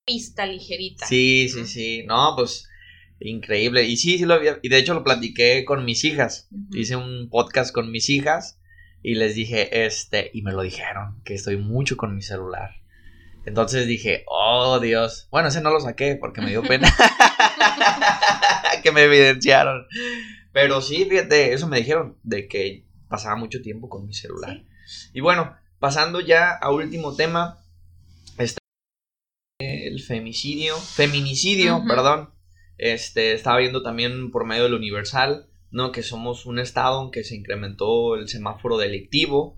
[0.05, 1.05] Pista ligerita.
[1.05, 2.03] Sí, sí, sí.
[2.07, 2.66] No, pues
[3.19, 3.83] increíble.
[3.83, 4.59] Y sí, sí lo había.
[4.61, 6.47] Y de hecho lo platiqué con mis hijas.
[6.71, 8.59] Hice un podcast con mis hijas
[9.01, 12.71] y les dije, este, y me lo dijeron, que estoy mucho con mi celular.
[13.45, 15.27] Entonces dije, oh Dios.
[15.31, 16.93] Bueno, ese no lo saqué porque me dio pena
[18.83, 19.87] que me evidenciaron.
[20.51, 24.63] Pero sí, fíjate, eso me dijeron, de que pasaba mucho tiempo con mi celular.
[25.13, 27.63] Y bueno, pasando ya a último tema,
[28.37, 28.59] está
[29.59, 32.31] el femicidio, feminicidio, perdón.
[32.77, 35.91] Este, estaba viendo también por medio del Universal ¿no?
[35.91, 39.57] Que somos un estado en que se incrementó el semáforo delictivo.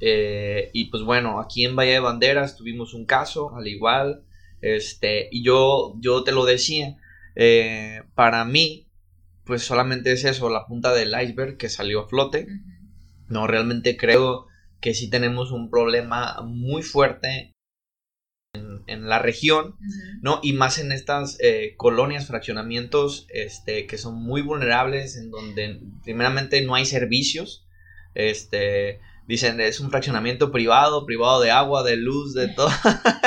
[0.00, 4.24] Eh, y pues bueno, aquí en Valle de Banderas tuvimos un caso, al igual.
[4.62, 6.96] Este, y yo, yo te lo decía,
[7.34, 8.88] eh, para mí,
[9.44, 12.46] pues solamente es eso, la punta del iceberg que salió a flote.
[13.28, 14.46] No, realmente creo
[14.80, 17.54] que sí tenemos un problema muy fuerte
[18.86, 19.76] en, la región,
[20.20, 20.40] ¿no?
[20.42, 26.60] Y más en estas eh, colonias, fraccionamientos, este, que son muy vulnerables, en donde primeramente
[26.62, 27.66] no hay servicios,
[28.14, 32.70] este, dicen, es un fraccionamiento privado, privado de agua, de luz, de todo.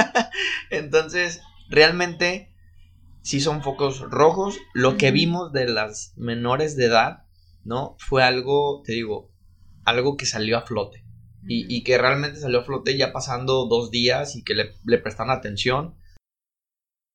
[0.69, 2.51] Entonces, realmente,
[3.21, 4.57] sí son focos rojos.
[4.73, 7.23] Lo que vimos de las menores de edad,
[7.63, 7.95] ¿no?
[7.99, 9.31] Fue algo, te digo,
[9.85, 11.02] algo que salió a flote
[11.45, 15.29] y, que realmente salió a flote ya pasando dos días y que le, le prestan
[15.29, 15.95] atención.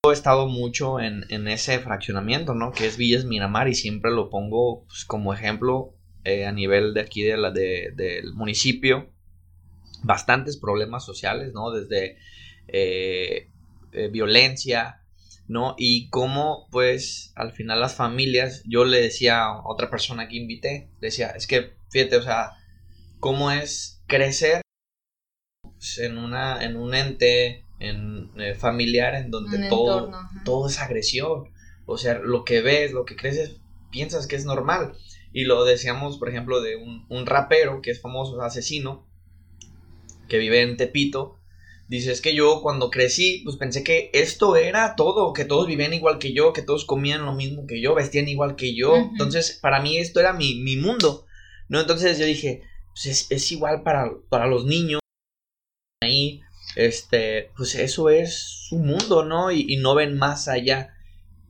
[0.04, 2.72] Yo he estado mucho en, ese fraccionamiento, ¿no?
[2.72, 7.00] Que es Villas Miramar y siempre lo pongo pues, como ejemplo eh, a nivel de
[7.00, 9.10] aquí de la, de, del municipio.
[10.02, 11.72] Bastantes problemas sociales, ¿no?
[11.72, 12.18] Desde
[12.68, 13.50] eh,
[13.92, 15.02] eh, violencia,
[15.48, 15.74] ¿no?
[15.78, 20.90] Y cómo, pues, al final las familias, yo le decía a otra persona que invité,
[21.00, 22.52] decía, es que, fíjate, o sea,
[23.18, 24.62] cómo es crecer
[25.98, 30.10] en, una, en un ente en, eh, familiar en donde todo,
[30.44, 31.50] todo es agresión.
[31.86, 34.94] O sea, lo que ves, lo que creces, piensas que es normal.
[35.32, 39.06] Y lo decíamos, por ejemplo, de un, un rapero que es famoso, asesino,
[40.28, 41.36] que vive en Tepito.
[41.86, 45.94] Dice, es que yo cuando crecí, pues pensé que esto era todo, que todos vivían
[45.94, 48.94] igual que yo, que todos comían lo mismo que yo, vestían igual que yo.
[48.96, 51.24] Entonces, para mí esto era mi, mi mundo.
[51.68, 51.80] ¿No?
[51.80, 52.62] Entonces yo dije,
[53.02, 55.00] pues, es, igual para, para los niños.
[56.02, 56.42] Ahí,
[56.74, 58.38] este, pues eso es
[58.68, 59.52] su mundo, ¿no?
[59.52, 60.94] Y, no ven más allá.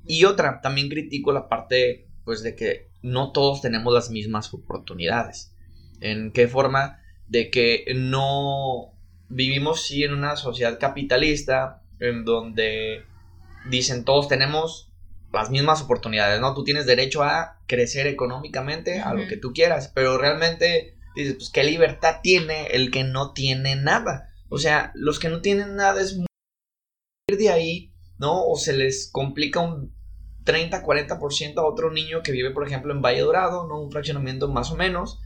[0.06, 5.54] Y otra, también critico la parte, pues, de que no todos tenemos las mismas oportunidades.
[6.00, 7.00] ¿En qué forma?
[7.28, 8.92] De que no
[9.28, 13.04] vivimos, sí, en una sociedad capitalista, en donde
[13.70, 14.92] dicen todos tenemos
[15.32, 16.54] las mismas oportunidades, ¿no?
[16.54, 21.50] Tú tienes derecho a crecer económicamente, a lo que tú quieras, pero realmente dices, pues
[21.50, 24.28] qué libertad tiene el que no tiene nada.
[24.48, 26.26] O sea, los que no tienen nada es muy
[27.28, 28.44] de ahí, ¿no?
[28.46, 29.94] O se les complica un
[30.44, 33.80] 30, 40% a otro niño que vive, por ejemplo, en Valle Dorado, ¿no?
[33.80, 35.20] Un fraccionamiento más o menos.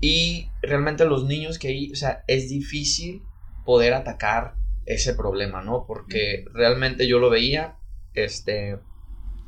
[0.00, 3.22] Y realmente los niños que hay, o sea, es difícil
[3.64, 4.54] poder atacar
[4.86, 5.84] ese problema, ¿no?
[5.86, 7.76] Porque realmente yo lo veía,
[8.14, 8.78] este,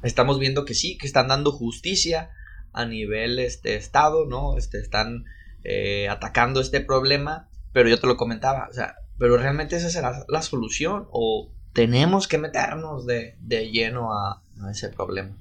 [0.03, 2.31] estamos viendo que sí, que están dando justicia
[2.73, 4.57] a nivel, este, estado, ¿no?
[4.57, 5.25] Este, están
[5.65, 10.25] eh, atacando este problema, pero yo te lo comentaba, o sea, pero realmente esa será
[10.29, 13.37] la solución o tenemos que meternos de,
[13.73, 15.37] lleno a, a ese problema.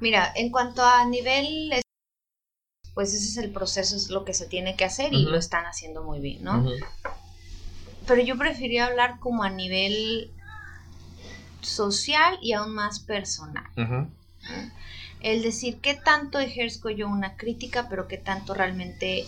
[0.00, 1.72] Mira, en cuanto a nivel,
[2.94, 5.66] pues ese es el proceso, es lo que se tiene que hacer y lo están
[5.66, 6.66] haciendo muy bien, ¿no?
[8.06, 10.30] Pero yo prefería hablar como a nivel
[11.60, 13.64] social y aún más personal.
[15.20, 19.26] El decir qué tanto ejerzo yo una crítica, pero qué tanto realmente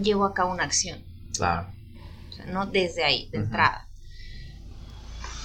[0.00, 1.04] llevo a cabo una acción.
[1.36, 1.68] Claro.
[2.30, 3.86] O sea, no desde ahí, de entrada.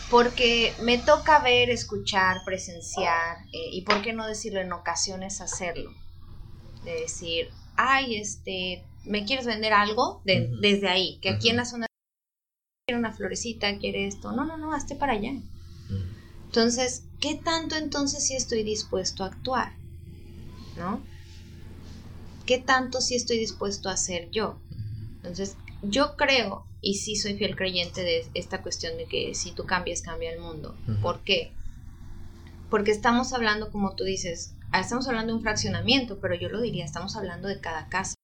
[0.09, 5.91] Porque me toca ver, escuchar, presenciar, eh, y por qué no decirlo en ocasiones hacerlo.
[6.83, 10.21] De decir, ay, este, ¿me quieres vender algo?
[10.23, 11.87] Desde ahí, que aquí en la zona
[12.85, 14.31] quiere una florecita, quiere esto.
[14.31, 15.33] No, no, no, hazte para allá.
[16.55, 19.73] Entonces, ¿qué tanto entonces sí estoy dispuesto a actuar?
[20.77, 21.05] ¿No?
[22.45, 24.57] ¿Qué tanto sí estoy dispuesto a hacer yo?
[25.17, 29.65] Entonces, yo creo, y sí soy fiel creyente de esta cuestión de que si tú
[29.65, 30.77] cambias, cambia el mundo.
[31.01, 31.51] ¿Por qué?
[32.69, 36.85] Porque estamos hablando, como tú dices, estamos hablando de un fraccionamiento, pero yo lo diría,
[36.85, 38.15] estamos hablando de cada casa.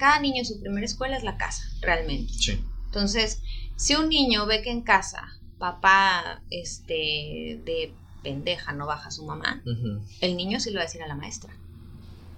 [0.00, 2.32] Cada niño, su primera escuela es la casa, realmente.
[2.32, 2.60] Sí.
[2.86, 3.40] Entonces,
[3.76, 7.94] si un niño ve que en casa papá este, de
[8.24, 9.62] pendeja no baja a su mamá,
[10.20, 11.54] el niño sí lo va a decir a la maestra.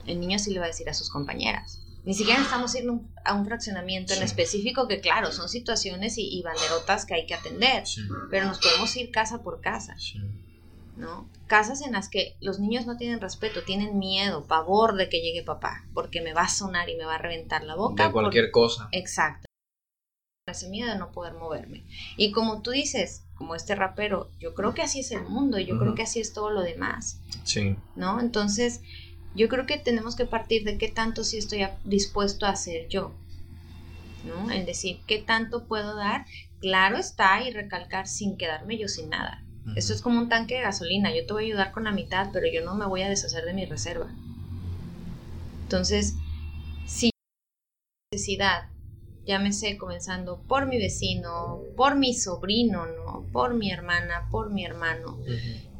[0.05, 1.81] El niño sí le va a decir a sus compañeras.
[2.05, 7.07] Ni siquiera estamos yendo a un fraccionamiento en específico que, claro, son situaciones y, banderotas
[7.07, 7.85] que hay que atender,
[8.29, 9.97] pero nos podemos ir casa por casa.
[10.97, 11.29] ¿no?
[11.47, 15.43] Casas en las que los niños no tienen respeto, tienen miedo, pavor de que llegue
[15.43, 18.09] papá, porque me va a sonar y me va a reventar la boca.
[18.09, 18.89] De cualquier cosa.
[18.91, 19.52] Exacto
[20.53, 21.83] ese miedo de no poder moverme.
[22.17, 25.67] Y como tú dices, como este rapero, yo creo que así es el mundo y
[25.67, 27.21] yo creo que así es todo lo demás.
[27.45, 27.77] Sí.
[27.97, 28.21] ¿No?
[28.21, 28.81] Entonces,
[29.35, 33.13] yo creo que tenemos que partir de qué tanto sí estoy dispuesto a hacer yo.
[34.25, 34.51] ¿No?
[34.51, 36.27] En decir, qué tanto puedo dar,
[36.61, 39.43] claro está, y recalcar sin quedarme yo sin nada.
[39.77, 42.31] Esto es como un tanque de gasolina, yo te voy a ayudar con la mitad,
[42.33, 44.09] pero yo no me voy a deshacer de mi reserva.
[45.63, 46.15] Entonces,
[46.87, 47.11] si
[48.13, 48.69] necesidad
[49.27, 53.27] llámese comenzando por mi vecino, por mi sobrino, ¿no?
[53.33, 55.19] Por mi hermana, por mi hermano.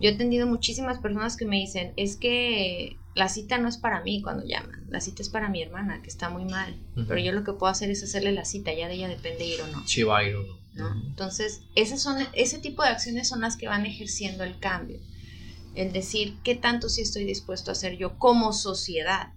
[0.01, 4.03] Yo he tenido muchísimas personas que me dicen, es que la cita no es para
[4.03, 7.33] mí cuando llaman, la cita es para mi hermana, que está muy mal, pero yo
[7.33, 9.87] lo que puedo hacer es hacerle la cita, ya de ella depende ir o no.
[9.87, 10.63] Si va a ir o no.
[11.07, 15.01] Entonces, esas son, ese tipo de acciones son las que van ejerciendo el cambio.
[15.75, 19.33] El decir, ¿qué tanto sí estoy dispuesto a hacer yo como sociedad?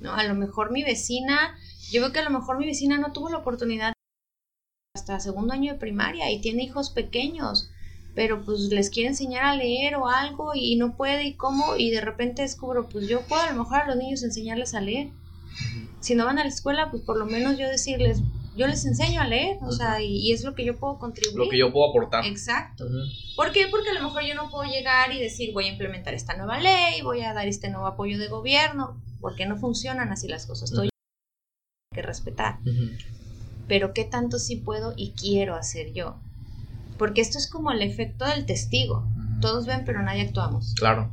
[0.00, 0.14] ¿No?
[0.14, 1.56] A lo mejor mi vecina
[1.90, 3.92] yo veo que a lo mejor mi vecina no tuvo la oportunidad
[4.94, 7.70] hasta segundo año de primaria y tiene hijos pequeños,
[8.14, 11.90] pero pues les quiere enseñar a leer o algo y no puede y cómo y
[11.90, 15.10] de repente descubro, pues yo puedo a lo mejor a los niños enseñarles a leer.
[16.00, 18.20] Si no van a la escuela, pues por lo menos yo decirles,
[18.56, 21.38] yo les enseño a leer, o sea, y, es lo que yo puedo contribuir.
[21.38, 22.24] Lo que yo puedo aportar.
[22.24, 22.86] Exacto.
[23.36, 23.66] ¿Por qué?
[23.68, 26.58] Porque a lo mejor yo no puedo llegar y decir, voy a implementar esta nueva
[26.58, 30.70] ley, voy a dar este nuevo apoyo de gobierno, porque no funcionan así las cosas.
[30.70, 30.90] Estoy
[31.98, 32.60] que respetar.
[33.66, 36.16] Pero qué tanto sí puedo y quiero hacer yo.
[36.96, 39.04] Porque esto es como el efecto del testigo.
[39.40, 40.74] Todos ven, pero nadie actuamos.
[40.74, 41.12] Claro.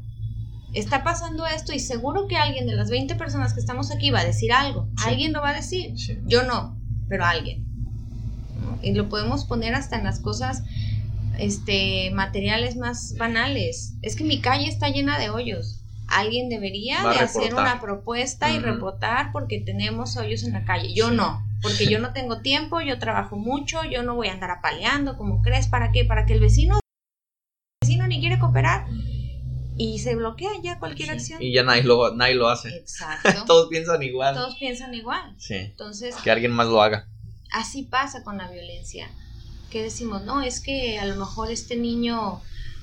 [0.74, 4.20] Está pasando esto y seguro que alguien de las 20 personas que estamos aquí va
[4.20, 4.88] a decir algo.
[5.04, 5.96] Alguien lo va a decir.
[6.28, 6.78] Yo no,
[7.10, 7.66] pero alguien.
[8.84, 10.64] Y lo podemos poner hasta en las cosas
[11.40, 13.96] este, materiales más banales.
[14.04, 18.60] Es que mi calle está llena de hoyos alguien debería de hacer una propuesta y
[18.60, 20.94] reportar porque tenemos hoyos en la calle.
[20.94, 24.52] Yo no, porque yo no tengo tiempo, yo trabajo mucho, yo no voy a andar
[24.52, 25.68] apaleando, como crees?
[25.68, 26.06] ¿Para qué?
[26.06, 28.86] Para que el vecino, el vecino ni quiere cooperar
[29.78, 31.42] y se bloquea ya cualquier acción.
[31.42, 32.70] Y ya nadie lo, nadie lo hace.
[32.70, 33.44] Exacto.
[33.48, 34.36] Todos piensan igual.
[34.36, 35.36] Todos piensan igual.
[35.38, 35.56] Sí.
[35.56, 36.16] Entonces.
[36.18, 37.08] Que alguien más lo haga.
[37.52, 39.10] Así pasa con la violencia.
[39.70, 42.42] Que decimos, no, es que a lo mejor este niño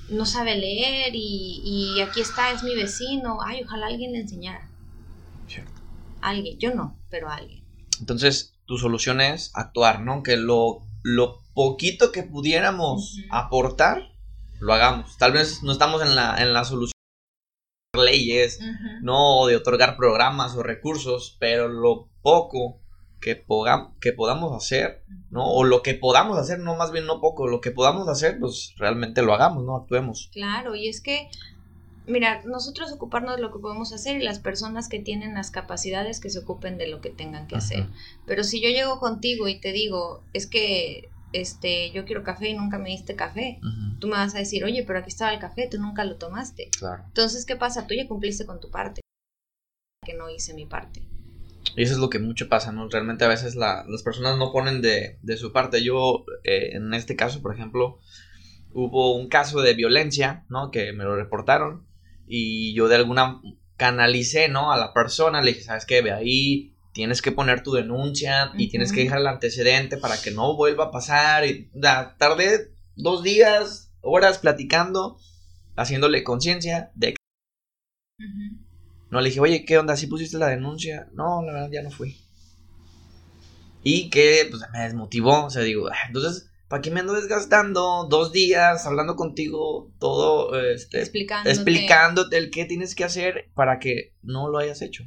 [0.09, 3.39] no sabe leer y, aquí está, es mi vecino.
[3.43, 4.69] Ay, ojalá alguien le enseñara.
[6.21, 7.63] Alguien, yo no, pero alguien.
[7.99, 10.23] Entonces, tu solución es actuar, ¿no?
[10.23, 14.13] Que lo, lo poquito que pudiéramos aportar,
[14.59, 15.17] lo hagamos.
[15.17, 16.93] Tal vez no estamos en la, en la solución
[17.93, 18.59] de leyes,
[19.01, 22.82] no de otorgar programas o recursos, pero lo poco
[23.23, 23.45] que,
[24.01, 25.49] que podamos hacer, ¿no?
[25.49, 28.73] O lo que podamos hacer, no más bien no poco, lo que podamos hacer, pues
[28.77, 29.77] realmente lo hagamos, ¿no?
[29.77, 30.29] Actuemos.
[30.33, 31.29] Claro, y es que,
[32.05, 36.19] mira, nosotros ocuparnos de lo que podemos hacer y las personas que tienen las capacidades
[36.19, 37.87] que se ocupen de lo que tengan que hacer.
[38.27, 42.55] Pero si yo llego contigo y te digo, es que este, yo quiero café y
[42.55, 43.59] nunca me diste café,
[43.99, 46.69] tú me vas a decir, oye, pero aquí estaba el café, tú nunca lo tomaste.
[46.77, 47.03] Claro.
[47.07, 47.87] Entonces, ¿qué pasa?
[47.87, 48.99] Tú ya cumpliste con tu parte,
[50.05, 51.01] que no hice mi parte.
[51.75, 52.87] Y eso es lo que mucho pasa, ¿no?
[52.89, 55.83] Realmente a veces las personas no ponen de, su parte.
[55.83, 57.99] Yo, eh, en este caso, por ejemplo,
[58.73, 60.71] hubo un caso de violencia, ¿no?
[60.71, 61.87] Que me lo reportaron
[62.27, 63.41] y yo de alguna
[63.77, 64.71] canalicé, ¿no?
[64.71, 66.01] A la persona, le dije, ¿sabes qué?
[66.01, 70.31] Ve ahí, tienes que poner tu denuncia y tienes que dejar el antecedente para que
[70.31, 71.45] no vuelva a pasar.
[71.45, 71.71] Y
[72.17, 75.17] tardé dos días, horas platicando,
[75.75, 77.17] haciéndole conciencia de que...
[79.13, 79.95] No le dije, oye, ¿qué onda?
[79.95, 81.07] ¿Sí pusiste la denuncia?
[81.13, 82.17] No, la verdad ya no fui.
[83.83, 88.07] Y que pues me desmotivó, o sea, digo, ah, entonces ¿Para qué me ando desgastando
[88.09, 91.51] dos días hablando contigo todo, este, explicándote.
[91.51, 95.03] explicándote el qué tienes que hacer para que no lo hayas hecho?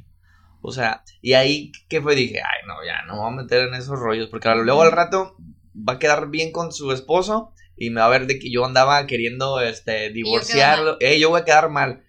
[0.61, 2.15] O sea, y ahí, ¿qué fue?
[2.15, 4.93] Dije, ay, no, ya, no me voy a meter en esos rollos, porque luego al
[4.93, 5.35] rato
[5.75, 8.63] va a quedar bien con su esposo y me va a ver de que yo
[8.63, 12.05] andaba queriendo, este, divorciarlo, yo, yo voy a quedar mal.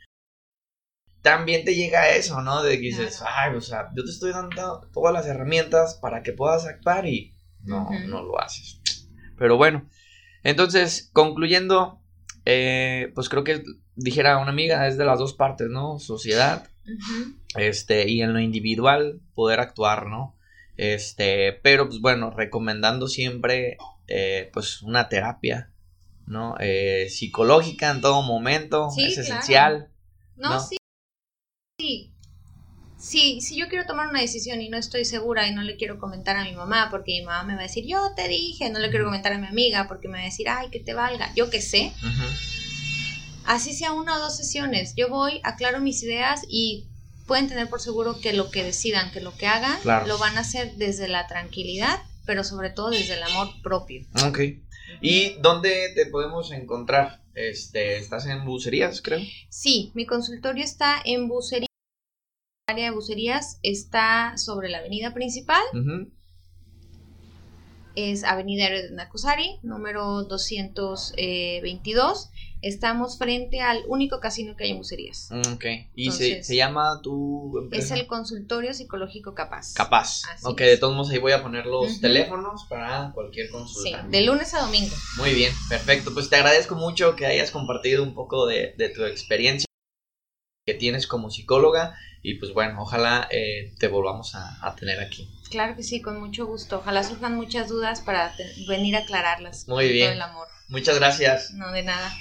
[1.22, 2.62] También te llega eso, ¿no?
[2.62, 6.32] De que dices, ay, o sea, yo te estoy dando todas las herramientas para que
[6.32, 8.80] puedas actuar y no, no lo haces.
[9.36, 9.88] Pero bueno,
[10.42, 12.00] entonces, concluyendo,
[12.44, 13.62] eh, pues creo que
[13.94, 15.98] dijera una amiga, es de las dos partes, ¿no?
[15.98, 16.68] Sociedad,
[17.56, 20.36] este, y en lo individual poder actuar, ¿no?
[20.76, 25.72] Este, pero pues bueno, recomendando siempre, eh, pues una terapia,
[26.26, 26.54] ¿no?
[26.60, 29.90] Eh, psicológica en todo momento, es esencial.
[30.36, 30.77] No, sí.
[31.80, 32.12] Sí,
[32.98, 36.00] si, si yo quiero tomar una decisión y no estoy segura y no le quiero
[36.00, 38.80] comentar a mi mamá porque mi mamá me va a decir, yo te dije, no
[38.80, 41.32] le quiero comentar a mi amiga porque me va a decir, ay, que te valga,
[41.36, 41.92] yo qué sé.
[43.44, 46.88] Así sea una o dos sesiones, yo voy, aclaro mis ideas y
[47.28, 50.40] pueden tener por seguro que lo que decidan, que lo que hagan, lo van a
[50.40, 54.04] hacer desde la tranquilidad, pero sobre todo desde el amor propio.
[54.26, 54.40] Ok.
[55.00, 57.22] ¿Y dónde te podemos encontrar?
[57.34, 59.20] Este, ¿Estás en bucerías, creo?
[59.48, 61.67] Sí, mi consultorio está en bucerías
[62.68, 65.62] área de bucerías está sobre la avenida principal.
[67.94, 72.30] Es Avenida de Nacosari, número 222.
[72.60, 75.28] Estamos frente al único casino que hay en bucerías.
[75.30, 75.64] Mm, ok.
[75.94, 79.74] ¿Y se, llama tu Es el consultorio psicológico Capaz.
[79.74, 80.22] Capaz.
[80.44, 84.02] ok, de todos modos ahí voy a poner los teléfonos para cualquier consulta.
[84.02, 84.94] Sí, de lunes a domingo.
[85.16, 86.12] Muy bien, perfecto.
[86.12, 89.67] Pues te agradezco mucho que hayas compartido un poco de, de tu experiencia
[90.68, 95.26] que tienes como psicóloga y pues bueno, ojalá eh, te volvamos a, tener aquí.
[95.48, 96.80] Claro que sí, con mucho gusto.
[96.80, 98.34] Ojalá surjan muchas dudas para
[98.68, 99.66] venir a aclararlas.
[99.66, 100.12] Muy bien.
[100.12, 100.46] el amor.
[100.68, 101.52] Muchas gracias.
[101.52, 102.12] No, de nada.